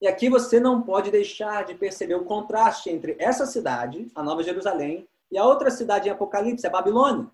E 0.00 0.06
aqui 0.06 0.30
você 0.30 0.58
não 0.58 0.80
pode 0.80 1.10
deixar 1.10 1.64
de 1.64 1.74
perceber 1.74 2.14
o 2.14 2.24
contraste 2.24 2.88
entre 2.88 3.16
essa 3.18 3.44
cidade, 3.44 4.10
a 4.14 4.22
Nova 4.22 4.42
Jerusalém, 4.42 5.06
e 5.30 5.36
a 5.36 5.44
outra 5.44 5.70
cidade 5.70 6.08
em 6.08 6.12
Apocalipse, 6.12 6.66
a 6.66 6.70
Babilônia. 6.70 7.30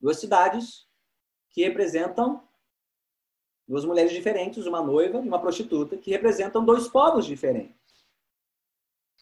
Duas 0.00 0.18
cidades 0.18 0.86
que 1.50 1.62
representam 1.62 2.42
duas 3.68 3.84
mulheres 3.84 4.12
diferentes, 4.12 4.66
uma 4.66 4.82
noiva 4.82 5.18
e 5.18 5.28
uma 5.28 5.40
prostituta, 5.40 5.96
que 5.96 6.10
representam 6.10 6.64
dois 6.64 6.88
povos 6.88 7.26
diferentes. 7.26 7.76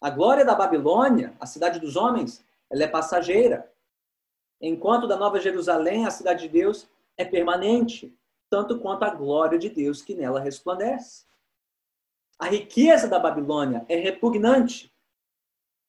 A 0.01 0.09
glória 0.09 0.45
da 0.45 0.55
Babilônia, 0.55 1.35
a 1.39 1.45
cidade 1.45 1.79
dos 1.79 1.95
homens, 1.95 2.43
ela 2.69 2.83
é 2.83 2.87
passageira 2.87 3.69
enquanto 4.61 5.07
da 5.07 5.17
Nova 5.17 5.39
Jerusalém, 5.39 6.05
a 6.05 6.11
cidade 6.11 6.43
de 6.43 6.49
Deus, 6.49 6.87
é 7.17 7.25
permanente, 7.25 8.17
tanto 8.49 8.79
quanto 8.79 9.03
a 9.03 9.09
glória 9.09 9.59
de 9.59 9.69
Deus 9.69 10.01
que 10.01 10.15
nela 10.15 10.39
resplandece. 10.39 11.25
A 12.37 12.47
riqueza 12.47 13.07
da 13.07 13.19
Babilônia 13.19 13.85
é 13.87 13.95
repugnante, 13.95 14.93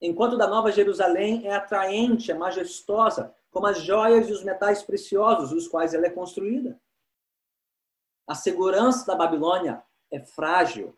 enquanto 0.00 0.36
da 0.36 0.46
Nova 0.46 0.72
Jerusalém 0.72 1.46
é 1.46 1.54
atraente, 1.54 2.30
é 2.30 2.34
majestosa, 2.34 3.34
como 3.50 3.66
as 3.66 3.80
joias 3.80 4.28
e 4.28 4.32
os 4.32 4.44
metais 4.44 4.82
preciosos, 4.82 5.52
os 5.52 5.68
quais 5.68 5.94
ela 5.94 6.06
é 6.06 6.10
construída. 6.10 6.80
A 8.26 8.34
segurança 8.34 9.06
da 9.06 9.14
Babilônia 9.14 9.82
é 10.10 10.20
frágil, 10.20 10.96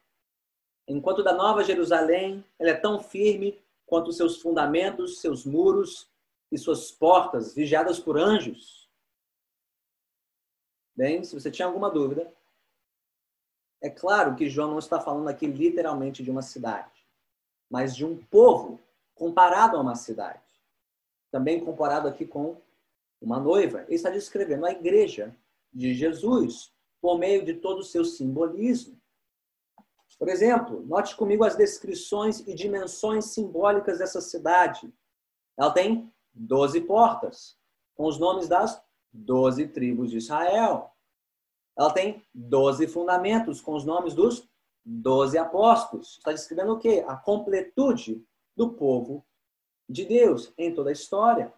enquanto 0.89 1.23
da 1.23 1.33
Nova 1.33 1.63
Jerusalém 1.65 2.45
ela 2.59 2.71
é 2.71 2.75
tão 2.75 3.01
firme 3.01 3.63
quanto 3.87 4.13
seus 4.13 4.41
fundamentos, 4.41 5.21
seus 5.21 5.45
muros 5.45 6.11
e 6.51 6.59
suas 6.59 6.91
portas 6.91 7.55
vigiadas 7.55 7.99
por 7.99 8.19
anjos. 8.19 8.82
Bem, 10.95 11.25
se 11.25 11.35
você 11.35 11.51
tinha 11.51 11.67
alguma 11.67 11.91
dúvida, 11.91 12.33
é 13.81 13.89
claro 13.89 14.37
que 14.37 14.49
João 14.49 14.71
não 14.71 14.79
está 14.79 15.01
falando 15.01 15.29
aqui 15.29 15.47
literalmente 15.47 16.23
de 16.23 16.31
uma 16.31 16.43
cidade, 16.43 17.07
mas 17.69 17.97
de 17.97 18.05
um 18.05 18.17
povo 18.17 18.79
comparado 19.15 19.77
a 19.77 19.81
uma 19.81 19.95
cidade. 19.95 20.41
Também 21.31 21.65
comparado 21.65 22.07
aqui 22.07 22.27
com 22.27 22.61
uma 23.21 23.41
noiva. 23.41 23.83
Ele 23.83 23.95
está 23.95 24.11
descrevendo 24.11 24.67
a 24.67 24.73
igreja 24.73 25.35
de 25.73 25.95
Jesus 25.95 26.73
por 27.01 27.19
meio 27.19 27.45
de 27.45 27.55
todo 27.55 27.81
o 27.81 27.85
seu 27.85 28.05
simbolismo. 28.05 29.01
Por 30.19 30.29
exemplo, 30.29 30.85
note 30.87 31.17
comigo 31.17 31.43
as 31.43 31.57
descrições 31.57 32.47
e 32.47 32.55
dimensões 32.55 33.27
simbólicas 33.27 33.99
dessa 33.99 34.21
cidade. 34.21 34.93
Ela 35.59 35.73
tem 35.73 36.13
doze 36.33 36.81
portas, 36.81 37.59
com 37.95 38.05
os 38.05 38.19
nomes 38.19 38.47
das 38.47 38.81
doze 39.13 39.69
tribos 39.69 40.11
de 40.11 40.19
Israel. 40.19 40.91
Ela 41.77 41.93
tem 41.93 42.25
doze 42.35 42.87
fundamentos, 42.87 43.61
com 43.61 43.75
os 43.75 43.85
nomes 43.85 44.15
dos 44.15 44.49
doze 44.85 45.39
apóstolos. 45.39 46.19
Está 46.19 46.33
descrevendo 46.33 46.73
o 46.73 46.79
quê? 46.79 47.05
A 47.07 47.17
completude 47.17 48.25
do 48.57 48.71
povo 48.71 49.25
de 49.89 50.05
Deus 50.05 50.53
em 50.57 50.75
toda 50.75 50.91
a 50.91 50.93
história. 50.93 51.53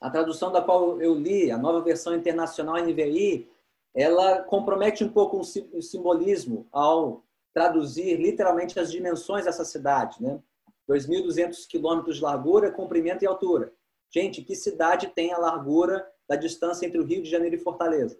A 0.00 0.10
tradução 0.10 0.52
da 0.52 0.60
qual 0.60 1.00
eu 1.00 1.14
li, 1.14 1.50
a 1.50 1.58
nova 1.58 1.80
versão 1.80 2.14
internacional 2.14 2.76
NVI, 2.76 3.50
ela 3.94 4.42
compromete 4.42 5.04
um 5.04 5.08
pouco 5.08 5.38
o 5.38 5.82
simbolismo 5.82 6.66
ao 6.72 7.22
traduzir 7.54 8.16
literalmente 8.16 8.78
as 8.80 8.90
dimensões 8.90 9.44
dessa 9.44 9.64
cidade, 9.64 10.20
né? 10.20 10.42
2.200 10.88 11.66
quilômetros 11.66 12.16
de 12.16 12.22
largura, 12.22 12.72
comprimento 12.72 13.22
e 13.22 13.26
altura. 13.26 13.72
Gente, 14.14 14.42
que 14.42 14.54
cidade 14.54 15.08
tem 15.08 15.32
a 15.32 15.38
largura 15.38 16.08
da 16.28 16.36
distância 16.36 16.86
entre 16.86 17.00
o 17.00 17.04
Rio 17.04 17.20
de 17.20 17.28
Janeiro 17.28 17.56
e 17.56 17.58
Fortaleza? 17.58 18.16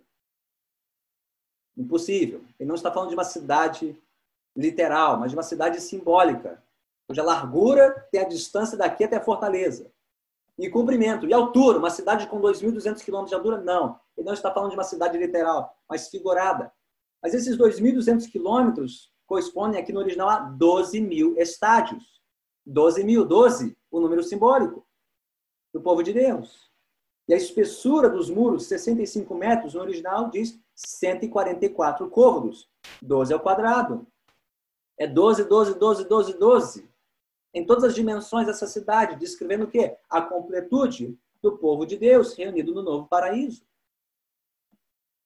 Impossível. 1.76 2.44
Ele 2.58 2.66
não 2.66 2.74
está 2.74 2.90
falando 2.90 3.10
de 3.10 3.14
uma 3.14 3.22
cidade 3.22 3.96
literal, 4.56 5.20
mas 5.20 5.30
de 5.30 5.36
uma 5.36 5.44
cidade 5.44 5.80
simbólica, 5.80 6.60
cuja 7.06 7.22
largura 7.22 8.08
tem 8.10 8.20
a 8.20 8.28
distância 8.28 8.76
daqui 8.76 9.04
até 9.04 9.20
Fortaleza. 9.20 9.88
E 10.58 10.68
comprimento. 10.68 11.28
E 11.28 11.32
altura, 11.32 11.78
uma 11.78 11.90
cidade 11.90 12.26
com 12.26 12.40
2.200 12.40 13.04
quilômetros 13.04 13.30
de 13.30 13.36
altura? 13.36 13.60
Não. 13.60 14.00
Ele 14.16 14.26
não 14.26 14.34
está 14.34 14.52
falando 14.52 14.70
de 14.70 14.76
uma 14.76 14.82
cidade 14.82 15.16
literal, 15.16 15.78
mas 15.88 16.08
figurada. 16.08 16.72
Mas 17.22 17.34
esses 17.34 17.56
2.200 17.56 18.28
quilômetros 18.32 19.12
correspondem 19.26 19.80
aqui 19.80 19.92
no 19.92 20.00
original 20.00 20.28
a 20.28 20.40
12 20.40 21.00
mil 21.00 21.36
estádios. 21.38 22.20
12 22.66 23.04
mil, 23.04 23.24
12, 23.24 23.78
o 23.92 24.00
número 24.00 24.24
simbólico 24.24 24.84
do 25.74 25.80
povo 25.80 26.04
de 26.04 26.12
Deus. 26.12 26.70
E 27.26 27.34
a 27.34 27.36
espessura 27.36 28.08
dos 28.08 28.30
muros, 28.30 28.66
65 28.66 29.34
metros, 29.34 29.74
no 29.74 29.80
original 29.80 30.30
diz 30.30 30.58
144 30.74 32.08
côvados. 32.08 32.70
12 33.02 33.32
ao 33.34 33.40
quadrado. 33.40 34.06
É 34.96 35.06
12, 35.06 35.44
12, 35.44 35.74
12, 35.78 36.04
12, 36.08 36.38
12. 36.38 36.90
Em 37.52 37.66
todas 37.66 37.84
as 37.84 37.94
dimensões 37.94 38.46
dessa 38.46 38.66
cidade, 38.66 39.16
descrevendo 39.16 39.64
o 39.64 39.70
quê? 39.70 39.96
A 40.08 40.22
completude 40.22 41.18
do 41.42 41.58
povo 41.58 41.84
de 41.84 41.96
Deus 41.96 42.34
reunido 42.34 42.72
no 42.72 42.82
novo 42.82 43.08
paraíso. 43.08 43.66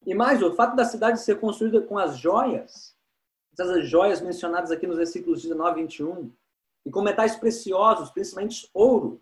E 0.07 0.15
mais, 0.15 0.43
o 0.43 0.55
fato 0.55 0.75
da 0.77 0.85
cidade 0.85 1.21
ser 1.21 1.39
construída 1.39 1.83
com 1.83 1.99
as 1.99 2.19
joias, 2.19 2.97
essas 3.53 3.87
joias 3.89 4.21
mencionadas 4.21 4.71
aqui 4.71 4.87
nos 4.87 4.97
versículos 4.97 5.43
19 5.43 5.81
e 5.81 5.83
21, 5.83 6.33
e 6.87 6.91
com 6.91 7.03
metais 7.03 7.37
preciosos, 7.37 8.11
principalmente 8.11 8.71
ouro, 8.73 9.21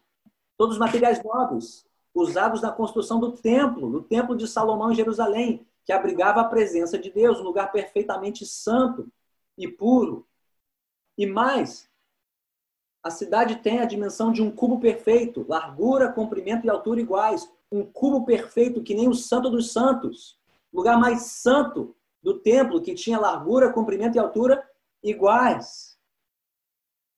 todos 0.56 0.74
os 0.74 0.80
materiais 0.80 1.22
nobres, 1.22 1.86
usados 2.14 2.62
na 2.62 2.72
construção 2.72 3.20
do 3.20 3.32
templo, 3.32 3.90
do 3.90 4.02
templo 4.02 4.36
de 4.36 4.48
Salomão 4.48 4.90
em 4.90 4.94
Jerusalém, 4.94 5.66
que 5.84 5.92
abrigava 5.92 6.40
a 6.40 6.44
presença 6.44 6.98
de 6.98 7.10
Deus, 7.10 7.38
um 7.38 7.44
lugar 7.44 7.70
perfeitamente 7.70 8.44
santo 8.46 9.08
e 9.56 9.68
puro. 9.68 10.26
E 11.16 11.26
mais, 11.26 11.88
a 13.02 13.10
cidade 13.10 13.56
tem 13.56 13.78
a 13.78 13.84
dimensão 13.84 14.32
de 14.32 14.42
um 14.42 14.50
cubo 14.50 14.80
perfeito, 14.80 15.46
largura, 15.48 16.12
comprimento 16.12 16.66
e 16.66 16.70
altura 16.70 17.00
iguais, 17.00 17.48
um 17.70 17.84
cubo 17.84 18.24
perfeito 18.24 18.82
que 18.82 18.94
nem 18.94 19.08
o 19.08 19.14
Santo 19.14 19.50
dos 19.50 19.72
Santos, 19.72 20.38
lugar 20.72 20.98
mais 20.98 21.22
santo 21.22 21.94
do 22.22 22.38
templo 22.40 22.82
que 22.82 22.94
tinha 22.94 23.20
largura, 23.20 23.72
comprimento 23.72 24.16
e 24.16 24.18
altura 24.18 24.68
iguais. 25.02 25.96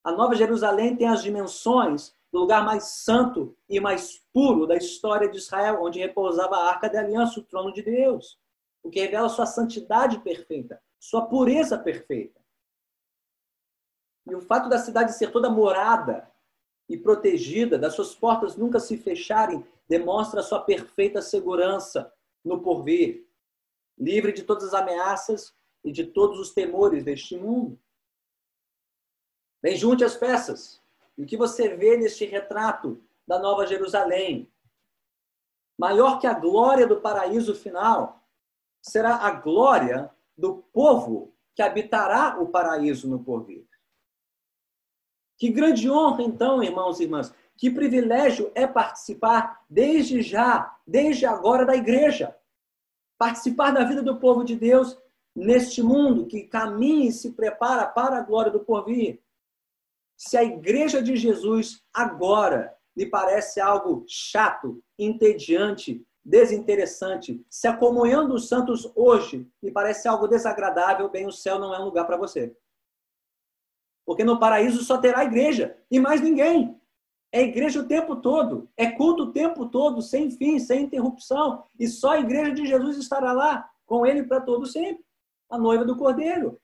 A 0.05 0.13
Nova 0.13 0.35
Jerusalém 0.35 0.97
tem 0.97 1.09
as 1.09 1.23
dimensões 1.23 2.15
do 2.33 2.41
lugar 2.41 2.65
mais 2.65 2.85
santo 2.85 3.57
e 3.69 3.81
mais 3.81 4.19
puro 4.33 4.67
da 4.67 4.77
história 4.77 5.29
de 5.29 5.39
Israel, 5.39 5.83
onde 5.83 5.99
repousava 5.99 6.57
a 6.57 6.69
arca 6.69 6.89
da 6.89 7.01
aliança, 7.01 7.41
o 7.41 7.45
trono 7.45 7.73
de 7.73 7.83
Deus, 7.83 8.39
o 8.83 8.91
que 8.91 9.01
revela 9.01 9.29
sua 9.29 9.47
santidade 9.47 10.21
perfeita, 10.21 10.81
sua 10.99 11.27
pureza 11.27 11.79
perfeita. 11.79 12.39
E 14.27 14.35
o 14.35 14.41
fato 14.41 14.69
da 14.69 14.79
cidade 14.79 15.15
ser 15.15 15.33
toda 15.33 15.49
morada 15.49 16.31
e 16.89 16.97
protegida, 16.97 17.79
das 17.79 17.95
suas 17.95 18.15
portas 18.15 18.57
nunca 18.57 18.79
se 18.79 18.99
fecharem, 18.99 19.67
demonstra 19.89 20.43
sua 20.43 20.61
perfeita 20.61 21.23
segurança 21.23 22.13
no 22.45 22.61
porvir, 22.61 23.27
livre 23.99 24.33
de 24.33 24.43
todas 24.43 24.65
as 24.65 24.75
ameaças 24.75 25.55
e 25.83 25.91
de 25.91 26.05
todos 26.05 26.39
os 26.39 26.53
temores 26.53 27.03
deste 27.05 27.37
mundo. 27.37 27.79
Bem, 29.63 29.77
junte 29.77 30.05
as 30.05 30.15
peças. 30.15 30.81
E 31.19 31.23
o 31.25 31.27
que 31.27 31.37
você 31.37 31.75
vê 31.75 31.97
neste 31.97 32.25
retrato 32.25 33.03
da 33.27 33.41
Nova 33.41 33.67
Jerusalém? 33.67 34.49
Maior 35.77 36.21
que 36.21 36.29
a 36.29 36.33
glória 36.33 36.87
do 36.87 37.01
paraíso 37.01 37.57
final, 37.57 38.25
será 38.81 39.17
a 39.17 39.33
glória 39.33 40.11
do 40.37 40.63
povo 40.73 41.35
que 41.57 41.61
habitará 41.61 42.41
o 42.41 42.47
paraíso 42.47 43.09
no 43.09 43.23
porvir. 43.23 43.67
Que 45.37 45.51
grande 45.51 45.91
honra, 45.91 46.23
então, 46.23 46.63
irmãos 46.63 47.01
e 47.01 47.03
irmãs, 47.03 47.35
que 47.57 47.69
privilégio 47.69 48.53
é 48.55 48.67
participar 48.67 49.65
desde 49.69 50.23
já, 50.23 50.77
desde 50.87 51.27
agora 51.27 51.67
da 51.67 51.75
igreja. 51.75 52.37
Participar 53.19 53.73
da 53.73 53.83
vida 53.83 54.03
do 54.03 54.21
povo 54.21 54.45
de 54.45 54.55
Deus 54.55 54.97
neste 55.35 55.83
mundo 55.83 56.27
que 56.27 56.45
caminha 56.45 57.09
e 57.09 57.13
se 57.13 57.33
prepara 57.33 57.87
para 57.87 58.19
a 58.19 58.23
glória 58.23 58.53
do 58.53 58.61
porvir 58.61 59.21
se 60.19 60.37
a 60.37 60.43
igreja 60.43 61.01
de 61.01 61.17
Jesus 61.17 61.81
agora 61.95 62.77
lhe 62.97 63.07
parece 63.07 63.61
algo 63.61 64.05
chato, 64.09 64.83
entediante, 64.99 66.05
desinteressante, 66.25 67.41
se 67.49 67.69
a 67.69 67.77
comunhão 67.77 68.29
dos 68.29 68.49
santos 68.49 68.91
hoje 68.97 69.49
lhe 69.63 69.71
parece 69.71 70.09
algo 70.09 70.27
desagradável, 70.27 71.09
bem, 71.09 71.25
o 71.25 71.33
céu 71.33 71.61
não 71.61 71.73
é 71.73 71.79
um 71.79 71.85
lugar 71.85 72.05
para 72.05 72.17
você. 72.17 72.55
Porque 74.05 74.25
no 74.25 74.41
paraíso 74.41 74.83
só 74.83 74.99
terá 74.99 75.25
igreja 75.25 75.79
e 75.89 76.01
mais 76.01 76.21
ninguém. 76.21 76.77
É 77.31 77.43
igreja 77.43 77.81
o 77.81 77.87
tempo 77.87 78.17
todo, 78.17 78.69
é 78.77 78.91
culto 78.91 79.25
o 79.25 79.33
tempo 79.33 79.67
todo, 79.67 80.03
sem 80.03 80.33
fim, 80.33 80.59
sem 80.59 80.83
interrupção, 80.83 81.63
e 81.79 81.87
só 81.87 82.13
a 82.13 82.21
igreja 82.21 82.53
de 82.53 82.67
Jesus 82.67 82.97
estará 82.97 83.33
lá, 83.33 83.71
com 83.87 84.05
ele 84.05 84.25
para 84.25 84.41
todo 84.41 84.67
sempre, 84.67 85.05
a 85.49 85.57
noiva 85.57 85.85
do 85.85 85.97
Cordeiro. 85.97 86.61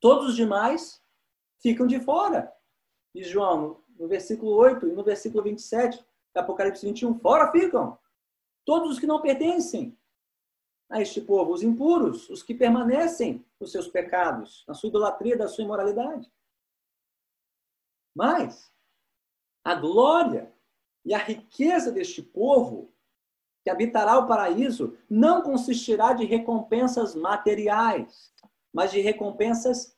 Todos 0.00 0.28
os 0.28 0.36
demais 0.36 1.02
ficam 1.60 1.86
de 1.86 2.00
fora. 2.00 2.52
E 3.14 3.22
João, 3.22 3.82
no 3.98 4.06
versículo 4.08 4.52
8 4.52 4.88
e 4.88 4.92
no 4.92 5.02
versículo 5.02 5.42
27, 5.42 6.04
Apocalipse 6.34 6.86
21, 6.86 7.18
fora 7.18 7.50
ficam 7.50 7.98
todos 8.64 8.92
os 8.92 8.98
que 8.98 9.06
não 9.06 9.20
pertencem 9.20 9.98
a 10.88 11.02
este 11.02 11.20
povo, 11.20 11.52
os 11.52 11.62
impuros, 11.62 12.30
os 12.30 12.42
que 12.42 12.54
permanecem 12.54 13.44
nos 13.60 13.72
seus 13.72 13.88
pecados, 13.88 14.64
na 14.66 14.74
sua 14.74 14.88
idolatria, 14.88 15.36
da 15.36 15.48
sua 15.48 15.64
imoralidade. 15.64 16.30
Mas 18.14 18.72
a 19.64 19.74
glória 19.74 20.52
e 21.04 21.12
a 21.12 21.18
riqueza 21.18 21.92
deste 21.92 22.22
povo 22.22 22.92
que 23.62 23.70
habitará 23.70 24.18
o 24.18 24.26
paraíso 24.26 24.96
não 25.10 25.42
consistirá 25.42 26.12
de 26.12 26.24
recompensas 26.24 27.14
materiais, 27.14 28.32
mas 28.72 28.90
de 28.90 29.00
recompensas 29.00 29.97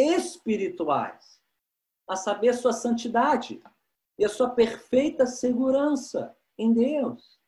espirituais, 0.00 1.40
a 2.08 2.16
saber, 2.16 2.54
sua 2.54 2.72
santidade 2.72 3.62
e 4.18 4.24
a 4.24 4.28
sua 4.28 4.50
perfeita 4.50 5.26
segurança 5.26 6.36
em 6.58 6.72
Deus. 6.72 7.38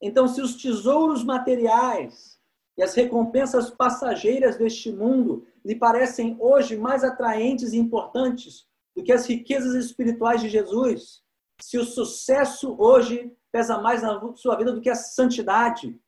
Então, 0.00 0.28
se 0.28 0.40
os 0.40 0.54
tesouros 0.54 1.24
materiais 1.24 2.38
e 2.76 2.82
as 2.82 2.94
recompensas 2.94 3.70
passageiras 3.70 4.56
deste 4.56 4.92
mundo 4.92 5.46
lhe 5.64 5.74
parecem 5.74 6.36
hoje 6.40 6.76
mais 6.76 7.02
atraentes 7.02 7.72
e 7.72 7.78
importantes 7.78 8.66
do 8.96 9.02
que 9.02 9.12
as 9.12 9.26
riquezas 9.26 9.74
espirituais 9.74 10.40
de 10.40 10.48
Jesus, 10.48 11.22
se 11.60 11.76
o 11.76 11.84
sucesso 11.84 12.76
hoje 12.78 13.36
pesa 13.50 13.78
mais 13.78 14.02
na 14.02 14.34
sua 14.36 14.56
vida 14.56 14.72
do 14.72 14.80
que 14.80 14.90
a 14.90 14.94
santidade, 14.94 16.00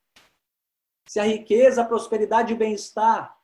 se 1.07 1.19
a 1.19 1.23
riqueza, 1.23 1.81
a 1.81 1.85
prosperidade 1.85 2.53
e 2.53 2.55
o 2.55 2.59
bem-estar 2.59 3.40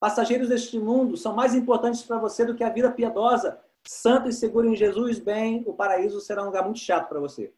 passageiros 0.00 0.48
deste 0.48 0.78
mundo 0.78 1.16
são 1.16 1.34
mais 1.34 1.54
importantes 1.54 2.02
para 2.02 2.18
você 2.18 2.44
do 2.44 2.56
que 2.56 2.64
a 2.64 2.70
vida 2.70 2.90
piedosa, 2.90 3.62
santa 3.86 4.30
e 4.30 4.32
segura 4.32 4.66
em 4.66 4.74
Jesus, 4.74 5.18
bem, 5.18 5.62
o 5.66 5.74
paraíso 5.74 6.20
será 6.20 6.42
um 6.42 6.46
lugar 6.46 6.64
muito 6.64 6.80
chato 6.80 7.08
para 7.08 7.20
você. 7.20 7.52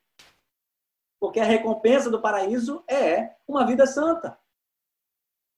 Porque 1.20 1.38
a 1.38 1.44
recompensa 1.44 2.10
do 2.10 2.20
paraíso 2.20 2.82
é 2.88 3.36
uma 3.46 3.64
vida 3.64 3.86
santa 3.86 4.36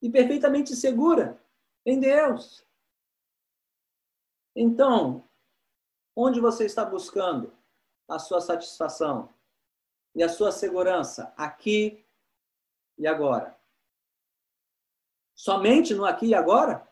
e 0.02 0.10
perfeitamente 0.10 0.76
segura 0.76 1.42
em 1.86 1.98
Deus. 1.98 2.62
Então, 4.54 5.26
onde 6.14 6.38
você 6.38 6.66
está 6.66 6.84
buscando 6.84 7.50
a 8.06 8.18
sua 8.18 8.42
satisfação 8.42 9.32
e 10.14 10.22
a 10.22 10.28
sua 10.28 10.52
segurança? 10.52 11.32
Aqui 11.34 12.04
e 12.98 13.06
agora. 13.06 13.53
Somente 15.34 15.94
no 15.94 16.04
aqui 16.04 16.26
e 16.26 16.34
agora? 16.34 16.88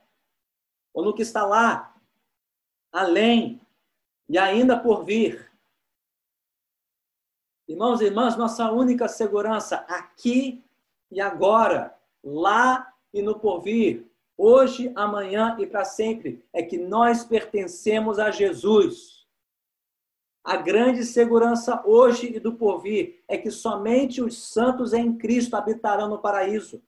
Ou 0.92 1.04
no 1.04 1.14
que 1.14 1.22
está 1.22 1.46
lá, 1.46 1.94
além 2.92 3.60
e 4.28 4.36
ainda 4.36 4.78
por 4.78 5.04
vir? 5.04 5.50
Irmãos 7.68 8.00
e 8.00 8.04
irmãs, 8.04 8.36
nossa 8.36 8.70
única 8.70 9.08
segurança 9.08 9.76
aqui 9.88 10.62
e 11.10 11.20
agora, 11.20 11.96
lá 12.22 12.92
e 13.14 13.22
no 13.22 13.38
porvir, 13.38 14.10
hoje, 14.36 14.92
amanhã 14.96 15.56
e 15.58 15.66
para 15.66 15.84
sempre, 15.84 16.44
é 16.52 16.62
que 16.62 16.76
nós 16.76 17.24
pertencemos 17.24 18.18
a 18.18 18.30
Jesus. 18.30 19.26
A 20.44 20.56
grande 20.56 21.04
segurança 21.04 21.82
hoje 21.86 22.34
e 22.34 22.40
do 22.40 22.54
porvir 22.54 23.22
é 23.28 23.38
que 23.38 23.50
somente 23.50 24.20
os 24.20 24.36
santos 24.42 24.92
em 24.92 25.16
Cristo 25.16 25.54
habitarão 25.54 26.08
no 26.08 26.18
paraíso. 26.18 26.82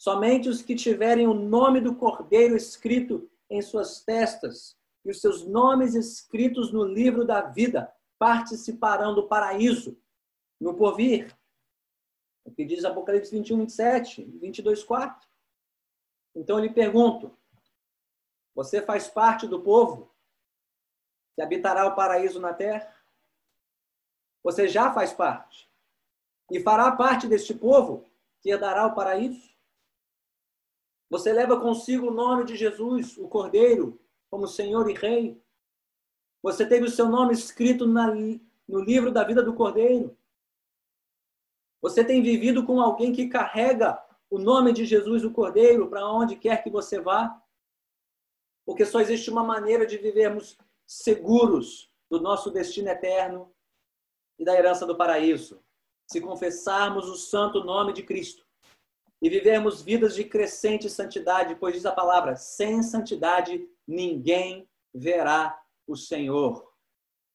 Somente 0.00 0.48
os 0.48 0.62
que 0.62 0.74
tiverem 0.74 1.26
o 1.26 1.34
nome 1.34 1.78
do 1.78 1.94
Cordeiro 1.94 2.56
escrito 2.56 3.30
em 3.50 3.60
suas 3.60 4.02
testas 4.02 4.74
e 5.04 5.10
os 5.10 5.20
seus 5.20 5.46
nomes 5.46 5.94
escritos 5.94 6.72
no 6.72 6.82
livro 6.82 7.22
da 7.22 7.42
vida 7.42 7.94
participarão 8.18 9.14
do 9.14 9.28
paraíso 9.28 10.00
no 10.58 10.74
porvir. 10.74 11.38
O 12.46 12.50
que 12.50 12.64
diz 12.64 12.82
Apocalipse 12.82 13.30
21, 13.30 13.58
27, 13.58 14.24
22, 14.40 14.82
4. 14.84 15.28
Então 16.34 16.56
eu 16.56 16.64
lhe 16.64 16.72
pergunto: 16.72 17.36
você 18.54 18.80
faz 18.80 19.06
parte 19.06 19.46
do 19.46 19.60
povo 19.60 20.10
que 21.34 21.42
habitará 21.42 21.84
o 21.84 21.94
paraíso 21.94 22.40
na 22.40 22.54
terra? 22.54 22.90
Você 24.42 24.66
já 24.66 24.94
faz 24.94 25.12
parte 25.12 25.70
e 26.50 26.58
fará 26.58 26.90
parte 26.92 27.28
deste 27.28 27.52
povo 27.52 28.10
que 28.40 28.48
herdará 28.48 28.86
o 28.86 28.94
paraíso? 28.94 29.50
Você 31.10 31.32
leva 31.32 31.60
consigo 31.60 32.06
o 32.06 32.12
nome 32.12 32.44
de 32.44 32.56
Jesus, 32.56 33.18
o 33.18 33.26
Cordeiro, 33.26 34.00
como 34.30 34.46
Senhor 34.46 34.88
e 34.88 34.94
Rei. 34.94 35.42
Você 36.40 36.64
teve 36.64 36.86
o 36.86 36.90
seu 36.90 37.08
nome 37.08 37.34
escrito 37.34 37.84
na, 37.84 38.14
no 38.68 38.80
livro 38.80 39.10
da 39.10 39.24
vida 39.24 39.42
do 39.42 39.52
Cordeiro. 39.52 40.16
Você 41.82 42.04
tem 42.04 42.22
vivido 42.22 42.64
com 42.64 42.80
alguém 42.80 43.12
que 43.12 43.28
carrega 43.28 44.00
o 44.30 44.38
nome 44.38 44.72
de 44.72 44.84
Jesus, 44.84 45.24
o 45.24 45.32
Cordeiro, 45.32 45.88
para 45.88 46.08
onde 46.08 46.36
quer 46.36 46.62
que 46.62 46.70
você 46.70 47.00
vá. 47.00 47.42
Porque 48.64 48.86
só 48.86 49.00
existe 49.00 49.30
uma 49.30 49.42
maneira 49.42 49.84
de 49.84 49.98
vivermos 49.98 50.56
seguros 50.86 51.92
do 52.08 52.20
nosso 52.20 52.52
destino 52.52 52.88
eterno 52.88 53.52
e 54.38 54.44
da 54.44 54.54
herança 54.54 54.86
do 54.86 54.96
paraíso. 54.96 55.60
Se 56.06 56.20
confessarmos 56.20 57.08
o 57.08 57.16
santo 57.16 57.64
nome 57.64 57.92
de 57.92 58.04
Cristo 58.04 58.46
e 59.20 59.28
vivermos 59.28 59.82
vidas 59.82 60.14
de 60.14 60.24
crescente 60.24 60.88
santidade, 60.88 61.54
pois 61.56 61.74
diz 61.74 61.84
a 61.84 61.92
palavra: 61.92 62.36
sem 62.36 62.82
santidade 62.82 63.68
ninguém 63.86 64.68
verá 64.94 65.62
o 65.86 65.96
Senhor. 65.96 66.70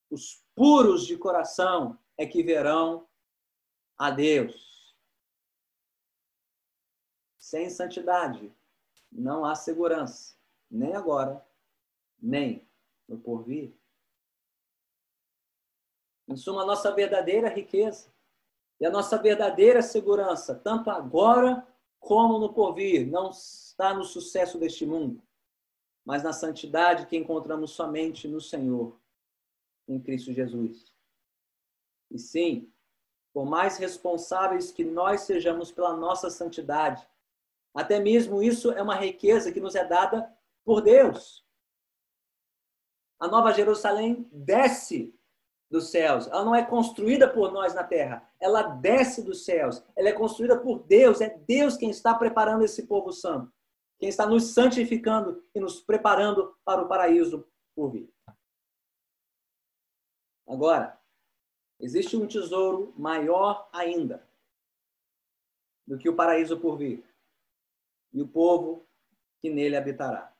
os 0.10 0.44
puros 0.56 1.06
de 1.06 1.18
coração 1.18 2.00
é 2.18 2.26
que 2.26 2.42
verão 2.42 3.08
a 3.98 4.10
Deus. 4.10 4.96
Sem 7.38 7.70
santidade 7.70 8.54
não 9.12 9.46
há 9.46 9.56
segurança, 9.56 10.36
nem 10.70 10.96
agora, 10.96 11.46
nem 12.22 12.68
no 13.08 13.20
porvir. 13.20 13.78
Em 16.28 16.36
suma, 16.36 16.64
a 16.64 16.66
nossa 16.66 16.92
verdadeira 16.94 17.50
riqueza 17.50 18.12
e 18.80 18.86
a 18.86 18.90
nossa 18.90 19.18
verdadeira 19.18 19.82
segurança, 19.82 20.56
tanto 20.56 20.90
agora 20.90 21.66
como 22.06 22.38
no 22.38 22.54
porvir, 22.54 23.08
não 23.08 23.32
está 23.32 23.92
no 23.92 24.04
sucesso 24.04 24.60
deste 24.60 24.86
mundo, 24.86 25.24
mas 26.06 26.22
na 26.22 26.32
santidade 26.32 27.08
que 27.08 27.18
encontramos 27.18 27.72
somente 27.72 28.28
no 28.28 28.40
Senhor, 28.40 29.02
em 29.88 30.00
Cristo 30.00 30.32
Jesus. 30.32 30.94
E 32.12 32.20
sim, 32.20 32.72
por 33.34 33.48
mais 33.48 33.80
responsáveis 33.80 34.72
que 34.72 34.86
nós 34.86 35.22
sejamos 35.22 35.72
pela 35.72 35.98
nossa 35.98 36.30
santidade, 36.30 37.10
até 37.74 38.00
mesmo 38.00 38.44
isso 38.44 38.72
é 38.72 38.84
uma 38.84 38.96
riqueza 38.96 39.52
que 39.52 39.60
nos 39.60 39.74
é 39.74 39.84
dada 39.84 40.32
por 40.64 40.82
Deus. 40.82 41.44
A 43.20 43.28
Nova 43.28 43.52
Jerusalém 43.52 44.30
desce 44.32 45.12
dos 45.70 45.90
céus. 45.90 46.28
Ela 46.28 46.46
não 46.46 46.56
é 46.56 46.64
construída 46.64 47.28
por 47.28 47.52
nós 47.52 47.74
na 47.74 47.84
terra. 47.84 48.28
Ela 48.40 48.62
desce 48.62 49.24
dos 49.24 49.46
céus. 49.46 49.84
Ela 49.96 50.10
é 50.10 50.14
construída 50.14 50.58
por 50.58 50.84
Deus. 50.84 51.22
É 51.22 51.30
Deus 51.30 51.78
quem 51.78 51.90
está 51.90 52.14
preparando 52.14 52.64
esse 52.64 52.88
povo 52.88 53.12
santo. 53.12 53.52
Quem 54.00 54.10
está 54.10 54.26
nos 54.26 54.54
santificando 54.54 55.44
e 55.54 55.60
nos 55.60 55.80
preparando 55.82 56.56
para 56.64 56.82
o 56.82 56.88
paraíso 56.88 57.48
por 57.76 57.92
vir. 57.92 58.14
Agora, 60.48 61.00
existe 61.80 62.16
um 62.16 62.28
tesouro 62.28 62.94
maior 62.98 63.68
ainda 63.74 64.28
do 65.88 65.98
que 65.98 66.10
o 66.10 66.16
paraíso 66.16 66.60
por 66.60 66.78
vir 66.78 67.04
e 68.14 68.22
o 68.22 68.28
povo 68.28 68.88
que 69.42 69.50
nele 69.50 69.76
habitará. 69.76 70.35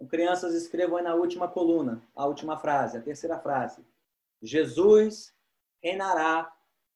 Então, 0.00 0.08
crianças, 0.08 0.54
escrevam 0.54 0.96
aí 0.96 1.04
na 1.04 1.14
última 1.14 1.46
coluna, 1.46 2.02
a 2.16 2.24
última 2.26 2.56
frase, 2.56 2.96
a 2.96 3.02
terceira 3.02 3.38
frase. 3.38 3.84
Jesus 4.40 5.36
reinará 5.82 6.50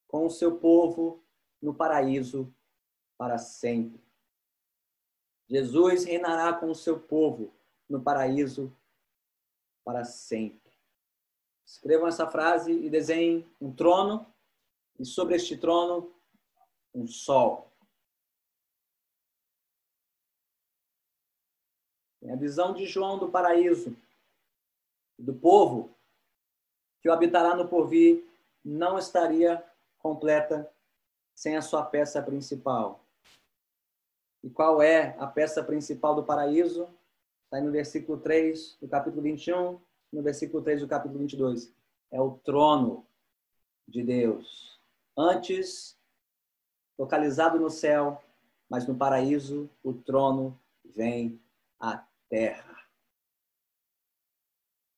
com 0.08 0.24
o 0.24 0.30
seu 0.30 0.56
povo 0.56 1.22
no 1.60 1.74
paraíso 1.74 2.50
para 3.18 3.36
sempre. 3.36 4.02
Jesus 5.46 6.04
reinará 6.04 6.54
com 6.54 6.70
o 6.70 6.74
seu 6.74 6.98
povo 6.98 7.52
no 7.86 8.02
paraíso 8.02 8.74
para 9.84 10.02
sempre. 10.02 10.72
Escrevam 11.66 12.08
essa 12.08 12.26
frase 12.26 12.72
e 12.72 12.88
desenhem 12.88 13.46
um 13.60 13.70
trono 13.70 14.26
e 14.98 15.04
sobre 15.04 15.36
este 15.36 15.58
trono 15.58 16.10
um 16.94 17.06
sol. 17.06 17.70
A 22.30 22.37
visão 22.37 22.72
de 22.72 22.87
João 22.87 23.18
do 23.18 23.30
paraíso, 23.30 23.96
do 25.18 25.34
povo 25.34 25.94
que 27.00 27.08
o 27.08 27.12
habitará 27.12 27.54
no 27.54 27.68
porvir, 27.68 28.24
não 28.64 28.98
estaria 28.98 29.62
completa 29.98 30.70
sem 31.34 31.56
a 31.56 31.62
sua 31.62 31.84
peça 31.84 32.22
principal. 32.22 33.04
E 34.42 34.48
qual 34.48 34.82
é 34.82 35.16
a 35.18 35.26
peça 35.26 35.62
principal 35.62 36.14
do 36.14 36.24
paraíso? 36.24 36.88
Está 37.44 37.60
no 37.60 37.70
versículo 37.70 38.18
3 38.18 38.78
do 38.80 38.88
capítulo 38.88 39.22
21, 39.22 39.80
no 40.12 40.22
versículo 40.22 40.62
3 40.62 40.80
do 40.80 40.88
capítulo 40.88 41.18
22. 41.20 41.72
É 42.10 42.20
o 42.20 42.32
trono 42.38 43.06
de 43.87 44.02
Deus. 44.02 44.80
Antes, 45.16 45.98
localizado 46.98 47.58
no 47.58 47.70
céu, 47.70 48.22
mas 48.68 48.87
no 48.87 48.94
paraíso, 48.94 49.68
o 49.82 49.92
trono 49.92 50.58
vem 50.84 51.40
à 51.78 52.04
terra. 52.35 52.75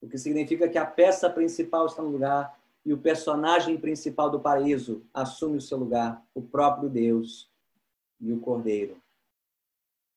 O 0.01 0.09
que 0.09 0.17
significa 0.17 0.71
que 0.71 0.79
a 0.79 0.87
peça 0.87 1.29
principal 1.29 1.85
está 1.85 2.01
no 2.01 2.09
lugar 2.09 2.59
e 2.83 2.95
o 2.95 2.99
personagem 2.99 3.77
principal 3.77 4.31
do 4.31 4.41
paraíso 4.41 5.05
assume 5.13 5.59
o 5.59 5.61
seu 5.61 5.77
lugar, 5.77 6.25
o 6.35 6.41
próprio 6.41 6.89
Deus 6.89 7.51
e 8.19 8.33
o 8.33 8.41
Cordeiro. 8.41 8.97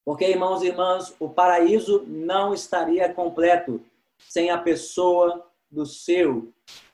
Porque, 0.06 0.26
irmãos 0.30 0.64
e 0.64 0.68
irmãs, 0.68 1.14
o 1.20 1.28
paraíso 1.28 2.06
não 2.08 2.54
estaria 2.54 3.14
completo 3.14 3.84
sem 4.18 4.50
a 4.50 4.58
pessoa 4.58 5.46
do 5.70 5.86
seu 5.86 6.54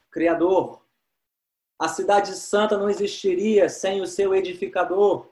Criador. 0.10 0.82
A 1.78 1.88
cidade 1.88 2.34
santa 2.36 2.78
não 2.80 2.90
existiria 2.90 3.70
sem 3.70 4.02
o 4.02 4.08
seu 4.08 4.34
edificador. 4.34 5.28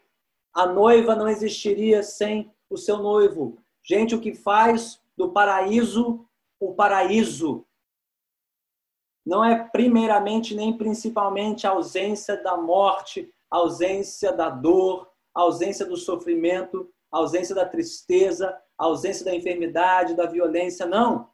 A 0.53 0.67
noiva 0.67 1.15
não 1.15 1.27
existiria 1.27 2.03
sem 2.03 2.53
o 2.69 2.77
seu 2.77 2.97
noivo. 2.97 3.62
Gente, 3.83 4.15
o 4.15 4.21
que 4.21 4.33
faz 4.33 5.01
do 5.17 5.31
paraíso 5.31 6.25
o 6.59 6.73
paraíso 6.73 7.65
não 9.25 9.43
é 9.43 9.67
primeiramente 9.69 10.55
nem 10.55 10.77
principalmente 10.77 11.67
a 11.67 11.71
ausência 11.71 12.41
da 12.41 12.57
morte, 12.57 13.33
a 13.49 13.57
ausência 13.57 14.31
da 14.31 14.49
dor, 14.49 15.09
a 15.35 15.41
ausência 15.41 15.85
do 15.85 15.97
sofrimento, 15.97 16.89
a 17.11 17.17
ausência 17.17 17.53
da 17.53 17.65
tristeza, 17.65 18.57
a 18.77 18.85
ausência 18.85 19.25
da 19.25 19.35
enfermidade, 19.35 20.15
da 20.15 20.25
violência, 20.25 20.85
não. 20.85 21.29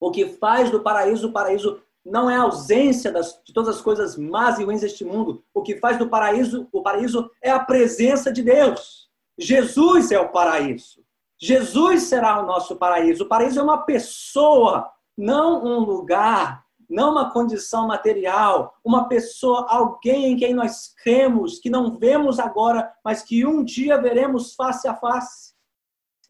O 0.00 0.10
que 0.10 0.26
faz 0.26 0.70
do 0.70 0.82
paraíso 0.82 1.28
o 1.28 1.32
paraíso 1.32 1.82
não 2.04 2.30
é 2.30 2.36
a 2.36 2.42
ausência 2.42 3.10
das, 3.10 3.40
de 3.44 3.52
todas 3.52 3.76
as 3.76 3.82
coisas 3.82 4.16
más 4.16 4.58
e 4.58 4.64
ruins 4.64 4.82
deste 4.82 5.04
mundo. 5.04 5.42
O 5.52 5.62
que 5.62 5.76
faz 5.76 5.98
do 5.98 6.08
paraíso 6.08 6.68
o 6.72 6.82
paraíso 6.82 7.30
é 7.42 7.50
a 7.50 7.64
presença 7.64 8.32
de 8.32 8.42
Deus. 8.42 9.10
Jesus 9.38 10.12
é 10.12 10.18
o 10.18 10.30
paraíso. 10.30 11.05
Jesus 11.40 12.04
será 12.04 12.40
o 12.42 12.46
nosso 12.46 12.76
paraíso. 12.76 13.24
O 13.24 13.28
paraíso 13.28 13.60
é 13.60 13.62
uma 13.62 13.82
pessoa, 13.82 14.90
não 15.16 15.64
um 15.64 15.80
lugar, 15.80 16.64
não 16.88 17.12
uma 17.12 17.30
condição 17.32 17.86
material, 17.86 18.74
uma 18.84 19.08
pessoa, 19.08 19.66
alguém 19.68 20.32
em 20.32 20.36
quem 20.36 20.54
nós 20.54 20.94
cremos, 21.02 21.58
que 21.58 21.68
não 21.68 21.98
vemos 21.98 22.38
agora, 22.38 22.92
mas 23.04 23.22
que 23.22 23.44
um 23.44 23.64
dia 23.64 24.00
veremos 24.00 24.54
face 24.54 24.86
a 24.88 24.94
face. 24.94 25.54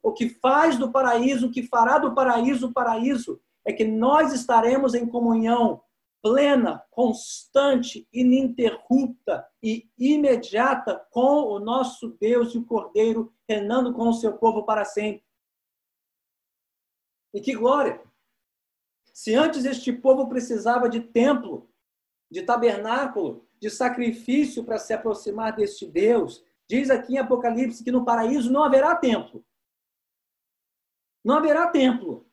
O 0.01 0.11
que 0.11 0.29
faz 0.29 0.77
do 0.77 0.91
paraíso, 0.91 1.47
o 1.47 1.51
que 1.51 1.63
fará 1.63 1.97
do 1.97 2.13
paraíso 2.13 2.67
o 2.67 2.73
paraíso, 2.73 3.39
é 3.65 3.73
que 3.73 3.85
nós 3.85 4.33
estaremos 4.33 4.93
em 4.93 5.05
comunhão 5.05 5.81
plena, 6.21 6.83
constante, 6.91 8.07
ininterrupta 8.11 9.47
e 9.61 9.89
imediata 9.97 11.05
com 11.11 11.43
o 11.43 11.59
nosso 11.59 12.09
Deus 12.19 12.53
e 12.53 12.57
o 12.57 12.65
Cordeiro, 12.65 13.33
reinando 13.47 13.93
com 13.93 14.09
o 14.09 14.13
seu 14.13 14.37
povo 14.37 14.63
para 14.63 14.83
sempre. 14.85 15.23
E 17.33 17.41
que 17.41 17.53
glória! 17.53 18.01
Se 19.13 19.33
antes 19.33 19.65
este 19.65 19.91
povo 19.91 20.27
precisava 20.27 20.87
de 20.87 21.01
templo, 21.01 21.71
de 22.29 22.43
tabernáculo, 22.43 23.47
de 23.59 23.69
sacrifício 23.69 24.63
para 24.63 24.77
se 24.77 24.93
aproximar 24.93 25.55
deste 25.55 25.87
Deus, 25.87 26.43
diz 26.69 26.89
aqui 26.89 27.15
em 27.15 27.19
Apocalipse 27.19 27.83
que 27.83 27.91
no 27.91 28.05
paraíso 28.05 28.51
não 28.51 28.63
haverá 28.63 28.95
templo. 28.95 29.43
Não 31.23 31.35
haverá 31.35 31.67
templo. 31.69 32.26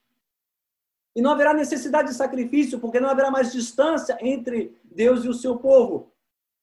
E 1.14 1.22
não 1.22 1.30
haverá 1.30 1.54
necessidade 1.54 2.08
de 2.08 2.14
sacrifício, 2.14 2.80
porque 2.80 2.98
não 2.98 3.08
haverá 3.08 3.30
mais 3.30 3.52
distância 3.52 4.18
entre 4.20 4.76
Deus 4.84 5.24
e 5.24 5.28
o 5.28 5.34
seu 5.34 5.56
povo. 5.56 6.12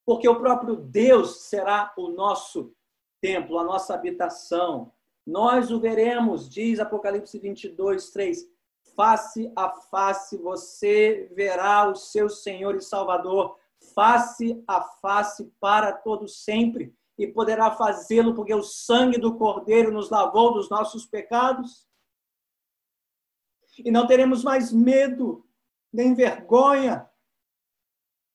Porque 0.04 0.28
o 0.28 0.38
próprio 0.38 0.76
Deus 0.76 1.42
será 1.42 1.92
o 1.96 2.08
nosso 2.08 2.74
templo, 3.20 3.58
a 3.58 3.64
nossa 3.64 3.94
habitação. 3.94 4.92
Nós 5.26 5.70
o 5.70 5.80
veremos, 5.80 6.48
diz 6.48 6.80
Apocalipse 6.80 7.38
22, 7.38 8.10
3. 8.10 8.46
Face 8.94 9.50
a 9.56 9.70
face 9.70 10.36
você 10.36 11.30
verá 11.34 11.88
o 11.88 11.94
seu 11.94 12.28
Senhor 12.28 12.74
e 12.74 12.80
Salvador, 12.82 13.56
face 13.94 14.62
a 14.66 14.82
face 14.82 15.50
para 15.58 15.92
todo 15.92 16.28
sempre, 16.28 16.94
e 17.18 17.26
poderá 17.26 17.70
fazê-lo 17.70 18.34
porque 18.34 18.54
o 18.54 18.62
sangue 18.62 19.18
do 19.18 19.36
Cordeiro 19.36 19.92
nos 19.92 20.10
lavou 20.10 20.52
dos 20.52 20.68
nossos 20.68 21.06
pecados 21.06 21.86
e 23.78 23.90
não 23.90 24.06
teremos 24.06 24.44
mais 24.44 24.72
medo, 24.72 25.46
nem 25.92 26.14
vergonha 26.14 27.08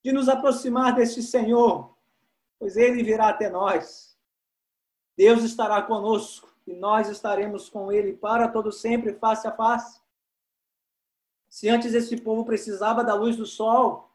de 0.02 0.12
nos 0.12 0.28
aproximar 0.28 0.94
deste 0.94 1.22
Senhor, 1.22 1.96
pois 2.58 2.76
ele 2.76 3.02
virá 3.02 3.28
até 3.28 3.48
nós. 3.48 4.16
Deus 5.16 5.42
estará 5.42 5.82
conosco 5.82 6.52
e 6.66 6.74
nós 6.74 7.08
estaremos 7.08 7.68
com 7.68 7.90
ele 7.90 8.12
para 8.12 8.48
todo 8.48 8.70
sempre, 8.70 9.14
face 9.14 9.46
a 9.46 9.52
face. 9.52 10.00
Se 11.48 11.68
antes 11.68 11.94
esse 11.94 12.16
povo 12.20 12.44
precisava 12.44 13.02
da 13.02 13.14
luz 13.14 13.36
do 13.36 13.46
sol 13.46 14.12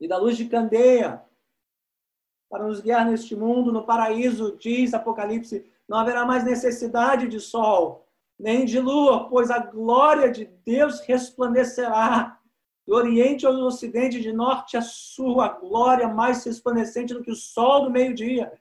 e 0.00 0.08
da 0.08 0.16
luz 0.16 0.36
de 0.36 0.48
candeia 0.48 1.22
para 2.48 2.64
nos 2.66 2.80
guiar 2.80 3.04
neste 3.04 3.36
mundo, 3.36 3.72
no 3.72 3.84
paraíso, 3.84 4.56
diz 4.56 4.94
Apocalipse, 4.94 5.70
não 5.86 5.98
haverá 5.98 6.24
mais 6.24 6.44
necessidade 6.44 7.28
de 7.28 7.40
sol, 7.40 8.05
nem 8.38 8.64
de 8.64 8.78
lua, 8.78 9.28
pois 9.28 9.50
a 9.50 9.58
glória 9.58 10.30
de 10.30 10.44
Deus 10.44 11.00
resplandecerá 11.00 12.38
Do 12.86 12.94
Oriente 12.94 13.46
ao 13.46 13.54
Ocidente, 13.54 14.20
de 14.20 14.32
Norte 14.32 14.76
a 14.76 14.82
Sul, 14.82 15.40
a 15.40 15.48
glória 15.48 16.08
mais 16.08 16.44
resplandecente 16.44 17.14
do 17.14 17.22
que 17.22 17.30
o 17.30 17.36
sol 17.36 17.84
do 17.84 17.90
meio-dia 17.90 18.52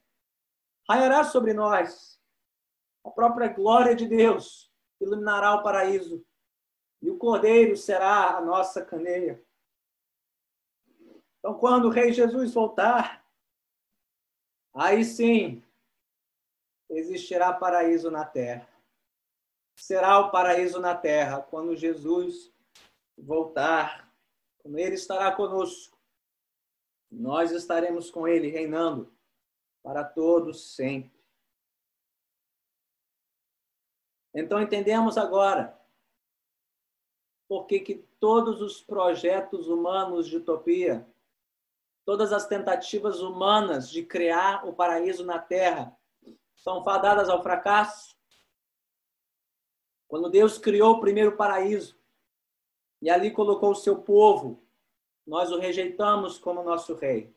raiará 0.90 1.24
sobre 1.24 1.54
nós. 1.54 2.20
A 3.04 3.12
própria 3.12 3.50
glória 3.50 3.96
de 3.96 4.08
Deus 4.08 4.72
iluminará 5.00 5.54
o 5.56 5.64
paraíso 5.64 6.26
e 7.02 7.10
o 7.10 7.18
Cordeiro 7.18 7.76
será 7.76 8.38
a 8.38 8.42
nossa 8.42 8.84
candeia. 8.84 9.44
Então, 11.38 11.54
quando 11.54 11.86
o 11.86 11.92
Rei 11.92 12.12
Jesus 12.12 12.54
voltar, 12.54 13.24
aí 14.74 15.04
sim 15.04 15.64
existirá 16.90 17.54
paraíso 17.54 18.10
na 18.10 18.26
terra. 18.26 18.75
Será 19.76 20.20
o 20.20 20.32
paraíso 20.32 20.80
na 20.80 20.96
terra 20.96 21.42
quando 21.42 21.76
Jesus 21.76 22.52
voltar, 23.18 24.12
quando 24.60 24.78
Ele 24.78 24.96
estará 24.96 25.32
conosco. 25.32 25.98
Nós 27.12 27.52
estaremos 27.52 28.10
com 28.10 28.28
Ele 28.28 28.48
reinando 28.48 29.14
para 29.84 30.04
todos 30.04 30.76
sempre. 30.76 31.16
Então 34.34 34.62
entendemos 34.62 35.18
agora 35.18 35.80
por 37.48 37.66
que, 37.68 37.80
que 37.80 37.96
todos 38.20 38.62
os 38.62 38.82
projetos 38.82 39.68
humanos 39.68 40.28
de 40.28 40.38
utopia, 40.38 41.08
todas 42.04 42.34
as 42.34 42.48
tentativas 42.48 43.22
humanas 43.22 43.90
de 43.90 44.04
criar 44.04 44.68
o 44.68 44.74
paraíso 44.74 45.24
na 45.24 45.40
Terra 45.40 45.96
são 46.56 46.84
fadadas 46.84 47.30
ao 47.30 47.44
fracasso. 47.44 48.15
Quando 50.16 50.30
Deus 50.30 50.58
criou 50.58 50.94
o 50.94 51.00
primeiro 51.02 51.36
paraíso 51.36 52.00
e 53.02 53.10
ali 53.10 53.32
colocou 53.32 53.72
o 53.72 53.76
seu 53.76 53.98
povo, 53.98 54.66
nós 55.28 55.52
o 55.52 55.60
rejeitamos 55.60 56.38
como 56.38 56.64
nosso 56.64 56.96
rei. 56.96 57.36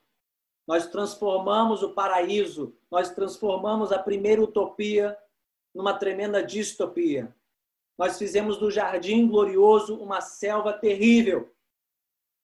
Nós 0.65 0.87
transformamos 0.87 1.83
o 1.83 1.93
paraíso, 1.93 2.79
nós 2.89 3.11
transformamos 3.11 3.91
a 3.91 3.99
primeira 3.99 4.41
utopia 4.41 5.19
numa 5.75 5.93
tremenda 5.93 6.41
distopia. 6.41 7.35
Nós 7.99 8.17
fizemos 8.17 8.59
do 8.59 8.71
jardim 8.71 9.27
glorioso 9.27 10.01
uma 10.01 10.21
selva 10.21 10.73
terrível. 10.73 11.53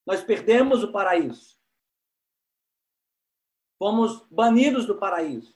Nós 0.05 0.21
perdemos 0.21 0.83
o 0.83 0.91
paraíso. 0.91 1.57
Fomos 3.79 4.27
banidos 4.29 4.85
do 4.85 4.97
paraíso. 4.97 5.55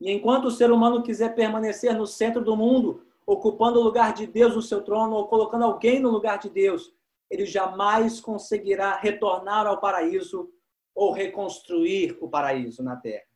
E 0.00 0.10
enquanto 0.10 0.46
o 0.46 0.50
ser 0.50 0.72
humano 0.72 1.04
quiser 1.04 1.36
permanecer 1.36 1.94
no 1.94 2.08
centro 2.08 2.42
do 2.42 2.56
mundo, 2.56 3.06
ocupando 3.32 3.80
o 3.80 3.82
lugar 3.82 4.12
de 4.12 4.26
Deus 4.26 4.54
no 4.54 4.62
seu 4.62 4.82
trono 4.82 5.16
ou 5.16 5.26
colocando 5.26 5.64
alguém 5.64 5.98
no 6.00 6.10
lugar 6.10 6.38
de 6.38 6.50
Deus, 6.50 6.94
ele 7.30 7.46
jamais 7.46 8.20
conseguirá 8.20 8.96
retornar 8.96 9.66
ao 9.66 9.80
paraíso 9.80 10.52
ou 10.94 11.12
reconstruir 11.12 12.18
o 12.20 12.28
paraíso 12.28 12.82
na 12.82 12.96
terra. 12.96 13.26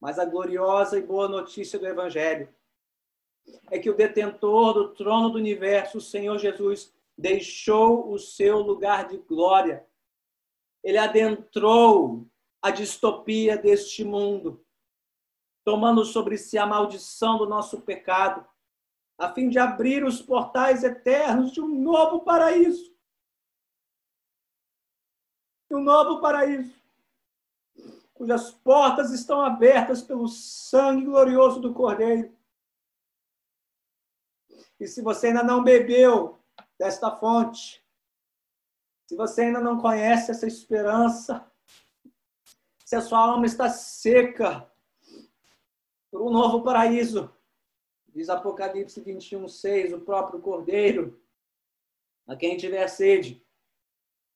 Mas 0.00 0.18
a 0.18 0.24
gloriosa 0.24 0.98
e 0.98 1.02
boa 1.02 1.28
notícia 1.28 1.78
do 1.78 1.86
Evangelho 1.86 2.52
é 3.70 3.78
que 3.78 3.88
o 3.88 3.96
detentor 3.96 4.74
do 4.74 4.94
trono 4.94 5.30
do 5.30 5.38
universo, 5.38 5.98
o 5.98 6.00
Senhor 6.00 6.36
Jesus, 6.38 6.92
deixou 7.16 8.10
o 8.10 8.18
seu 8.18 8.58
lugar 8.58 9.08
de 9.08 9.18
glória. 9.18 9.86
Ele 10.82 10.98
adentrou 10.98 12.26
a 12.60 12.72
distopia 12.72 13.56
deste 13.56 14.02
mundo, 14.02 14.65
tomando 15.66 16.04
sobre 16.04 16.38
si 16.38 16.56
a 16.56 16.64
maldição 16.64 17.36
do 17.36 17.44
nosso 17.44 17.80
pecado, 17.80 18.46
a 19.18 19.32
fim 19.32 19.48
de 19.48 19.58
abrir 19.58 20.04
os 20.04 20.22
portais 20.22 20.84
eternos 20.84 21.50
de 21.50 21.60
um 21.60 21.66
novo 21.66 22.20
paraíso 22.20 22.96
um 25.68 25.82
novo 25.82 26.20
paraíso, 26.20 26.72
cujas 28.14 28.52
portas 28.52 29.10
estão 29.10 29.40
abertas 29.40 30.00
pelo 30.00 30.28
sangue 30.28 31.04
glorioso 31.04 31.60
do 31.60 31.74
Cordeiro. 31.74 32.34
E 34.78 34.86
se 34.86 35.02
você 35.02 35.28
ainda 35.28 35.42
não 35.42 35.64
bebeu 35.64 36.38
desta 36.78 37.10
fonte, 37.10 37.84
se 39.08 39.16
você 39.16 39.42
ainda 39.42 39.60
não 39.60 39.80
conhece 39.80 40.30
essa 40.30 40.46
esperança, 40.46 41.44
se 42.84 42.94
a 42.94 43.00
sua 43.00 43.18
alma 43.18 43.46
está 43.46 43.68
seca 43.68 44.70
por 46.10 46.22
um 46.22 46.30
novo 46.30 46.62
paraíso, 46.62 47.32
diz 48.08 48.28
Apocalipse 48.28 49.00
21, 49.00 49.48
6, 49.48 49.92
o 49.92 50.00
próprio 50.00 50.40
Cordeiro, 50.40 51.20
a 52.26 52.34
quem 52.34 52.56
tiver 52.56 52.88
sede, 52.88 53.44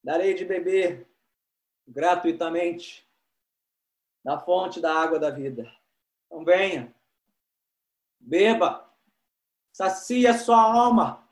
darei 0.03 0.35
de 0.35 0.45
beber 0.45 1.09
gratuitamente 1.87 3.09
da 4.23 4.39
fonte 4.39 4.81
da 4.81 4.95
água 4.95 5.19
da 5.19 5.31
vida. 5.31 5.71
Então 6.27 6.45
venha, 6.45 6.95
beba, 8.19 8.89
sacia 9.73 10.35
sua 10.35 10.61
alma. 10.61 11.27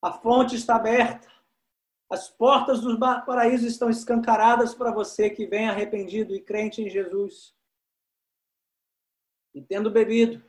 A 0.00 0.12
fonte 0.12 0.54
está 0.54 0.76
aberta. 0.76 1.28
As 2.08 2.28
portas 2.28 2.80
do 2.80 2.98
paraíso 2.98 3.66
estão 3.66 3.90
escancaradas 3.90 4.74
para 4.74 4.92
você 4.92 5.30
que 5.30 5.46
vem 5.46 5.68
arrependido 5.68 6.34
e 6.34 6.40
crente 6.40 6.82
em 6.82 6.88
Jesus. 6.88 7.54
E 9.54 9.62
tendo 9.62 9.90
bebido, 9.90 10.44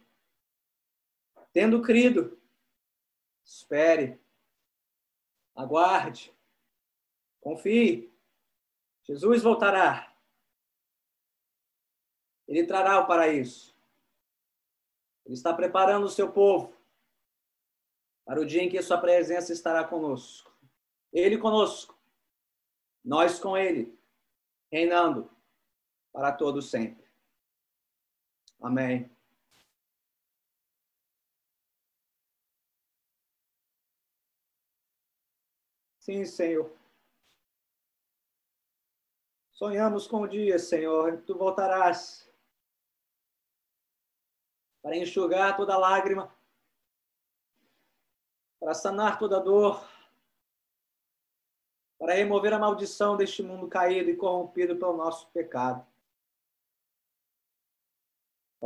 tendo 1.54 1.82
crido, 1.82 2.42
espere, 3.44 4.20
aguarde, 5.56 6.36
confie 7.40 8.16
Jesus 9.06 9.44
voltará. 9.44 10.12
Ele 12.48 12.66
trará 12.66 13.00
o 13.00 13.08
paraíso. 13.08 13.76
Ele 15.26 15.36
está 15.36 15.54
preparando 15.54 16.06
o 16.06 16.10
seu 16.10 16.32
povo 16.32 16.76
para 18.26 18.42
o 18.42 18.46
dia 18.46 18.64
em 18.64 18.70
que 18.70 18.82
sua 18.82 18.98
presença 18.98 19.54
estará 19.54 19.84
conosco. 19.84 20.52
Ele 21.14 21.38
conosco, 21.38 21.98
nós 23.04 23.40
com 23.40 23.56
ele, 23.56 23.98
reinando 24.72 25.30
para 26.12 26.32
todo 26.32 26.62
sempre. 26.62 27.05
Amém. 28.62 29.10
Sim, 36.00 36.24
Senhor. 36.26 36.72
Sonhamos 39.52 40.06
com 40.06 40.22
o 40.22 40.28
dia, 40.28 40.60
Senhor, 40.60 41.18
que 41.18 41.24
tu 41.24 41.36
voltarás 41.36 42.30
para 44.84 44.98
enxugar 44.98 45.58
toda 45.58 45.78
lágrima, 45.78 46.32
para 48.60 48.76
sanar 48.76 49.18
toda 49.18 49.40
dor, 49.40 49.84
para 51.98 52.14
remover 52.14 52.54
a 52.54 52.60
maldição 52.60 53.18
deste 53.18 53.42
mundo 53.42 53.68
caído 53.68 54.12
e 54.12 54.16
corrompido 54.16 54.76
pelo 54.78 54.96
nosso 54.96 55.28
pecado. 55.32 55.84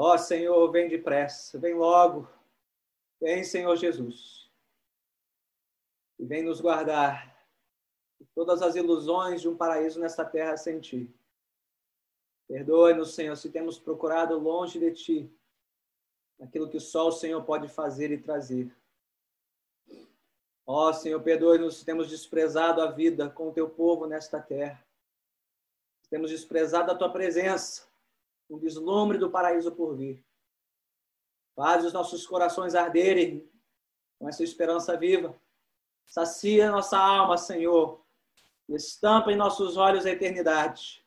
Ó 0.01 0.17
Senhor, 0.17 0.71
vem 0.71 0.87
depressa, 0.87 1.59
vem 1.59 1.73
logo, 1.73 2.25
vem, 3.19 3.43
Senhor 3.43 3.75
Jesus, 3.75 4.49
e 6.17 6.25
vem 6.25 6.41
nos 6.41 6.61
guardar 6.61 7.37
todas 8.33 8.61
as 8.61 8.77
ilusões 8.77 9.41
de 9.41 9.49
um 9.49 9.57
paraíso 9.57 9.99
nesta 9.99 10.23
terra 10.23 10.55
sem 10.55 10.79
ti. 10.79 11.13
Perdoe-nos, 12.47 13.13
Senhor, 13.13 13.35
se 13.35 13.49
temos 13.49 13.77
procurado 13.77 14.39
longe 14.39 14.79
de 14.79 14.93
ti 14.93 15.37
aquilo 16.41 16.69
que 16.69 16.79
só 16.79 17.09
o 17.09 17.11
Senhor 17.11 17.43
pode 17.43 17.67
fazer 17.67 18.09
e 18.09 18.17
trazer. 18.17 18.73
Ó 20.65 20.93
Senhor, 20.93 21.21
perdoe-nos 21.21 21.75
se 21.75 21.83
temos 21.83 22.09
desprezado 22.09 22.81
a 22.81 22.89
vida 22.89 23.29
com 23.29 23.49
o 23.49 23.53
teu 23.53 23.69
povo 23.69 24.07
nesta 24.07 24.41
terra. 24.41 24.81
Se 26.03 26.09
temos 26.09 26.31
desprezado 26.31 26.89
a 26.89 26.95
tua 26.95 27.11
presença, 27.11 27.88
um 28.49 28.57
vislumbre 28.57 29.17
do 29.17 29.29
paraíso 29.29 29.71
por 29.71 29.95
vir. 29.95 30.23
Faz 31.55 31.85
os 31.85 31.93
nossos 31.93 32.25
corações 32.25 32.73
arderem 32.73 33.49
com 34.17 34.27
essa 34.27 34.43
esperança 34.43 34.97
viva. 34.97 35.39
Sacia 36.05 36.71
nossa 36.71 36.97
alma, 36.97 37.37
Senhor, 37.37 38.03
estampa 38.67 39.31
em 39.31 39.35
nossos 39.35 39.77
olhos 39.77 40.05
a 40.05 40.11
eternidade, 40.11 41.05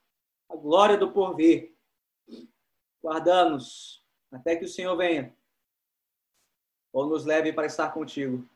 a 0.48 0.56
glória 0.56 0.96
do 0.96 1.10
porvir. 1.10 1.74
Guardamos 3.02 4.04
até 4.30 4.54
que 4.56 4.64
o 4.64 4.68
Senhor 4.68 4.96
venha 4.96 5.34
ou 6.92 7.06
nos 7.06 7.24
leve 7.24 7.52
para 7.52 7.66
estar 7.66 7.92
contigo 7.92 8.48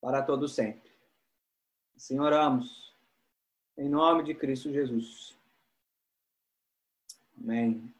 para 0.00 0.22
todo 0.22 0.46
sempre. 0.46 0.92
Assim 1.96 2.20
oramos 2.20 2.94
em 3.76 3.88
nome 3.88 4.22
de 4.22 4.34
Cristo 4.34 4.70
Jesus. 4.70 5.36
Amém. 7.44 7.93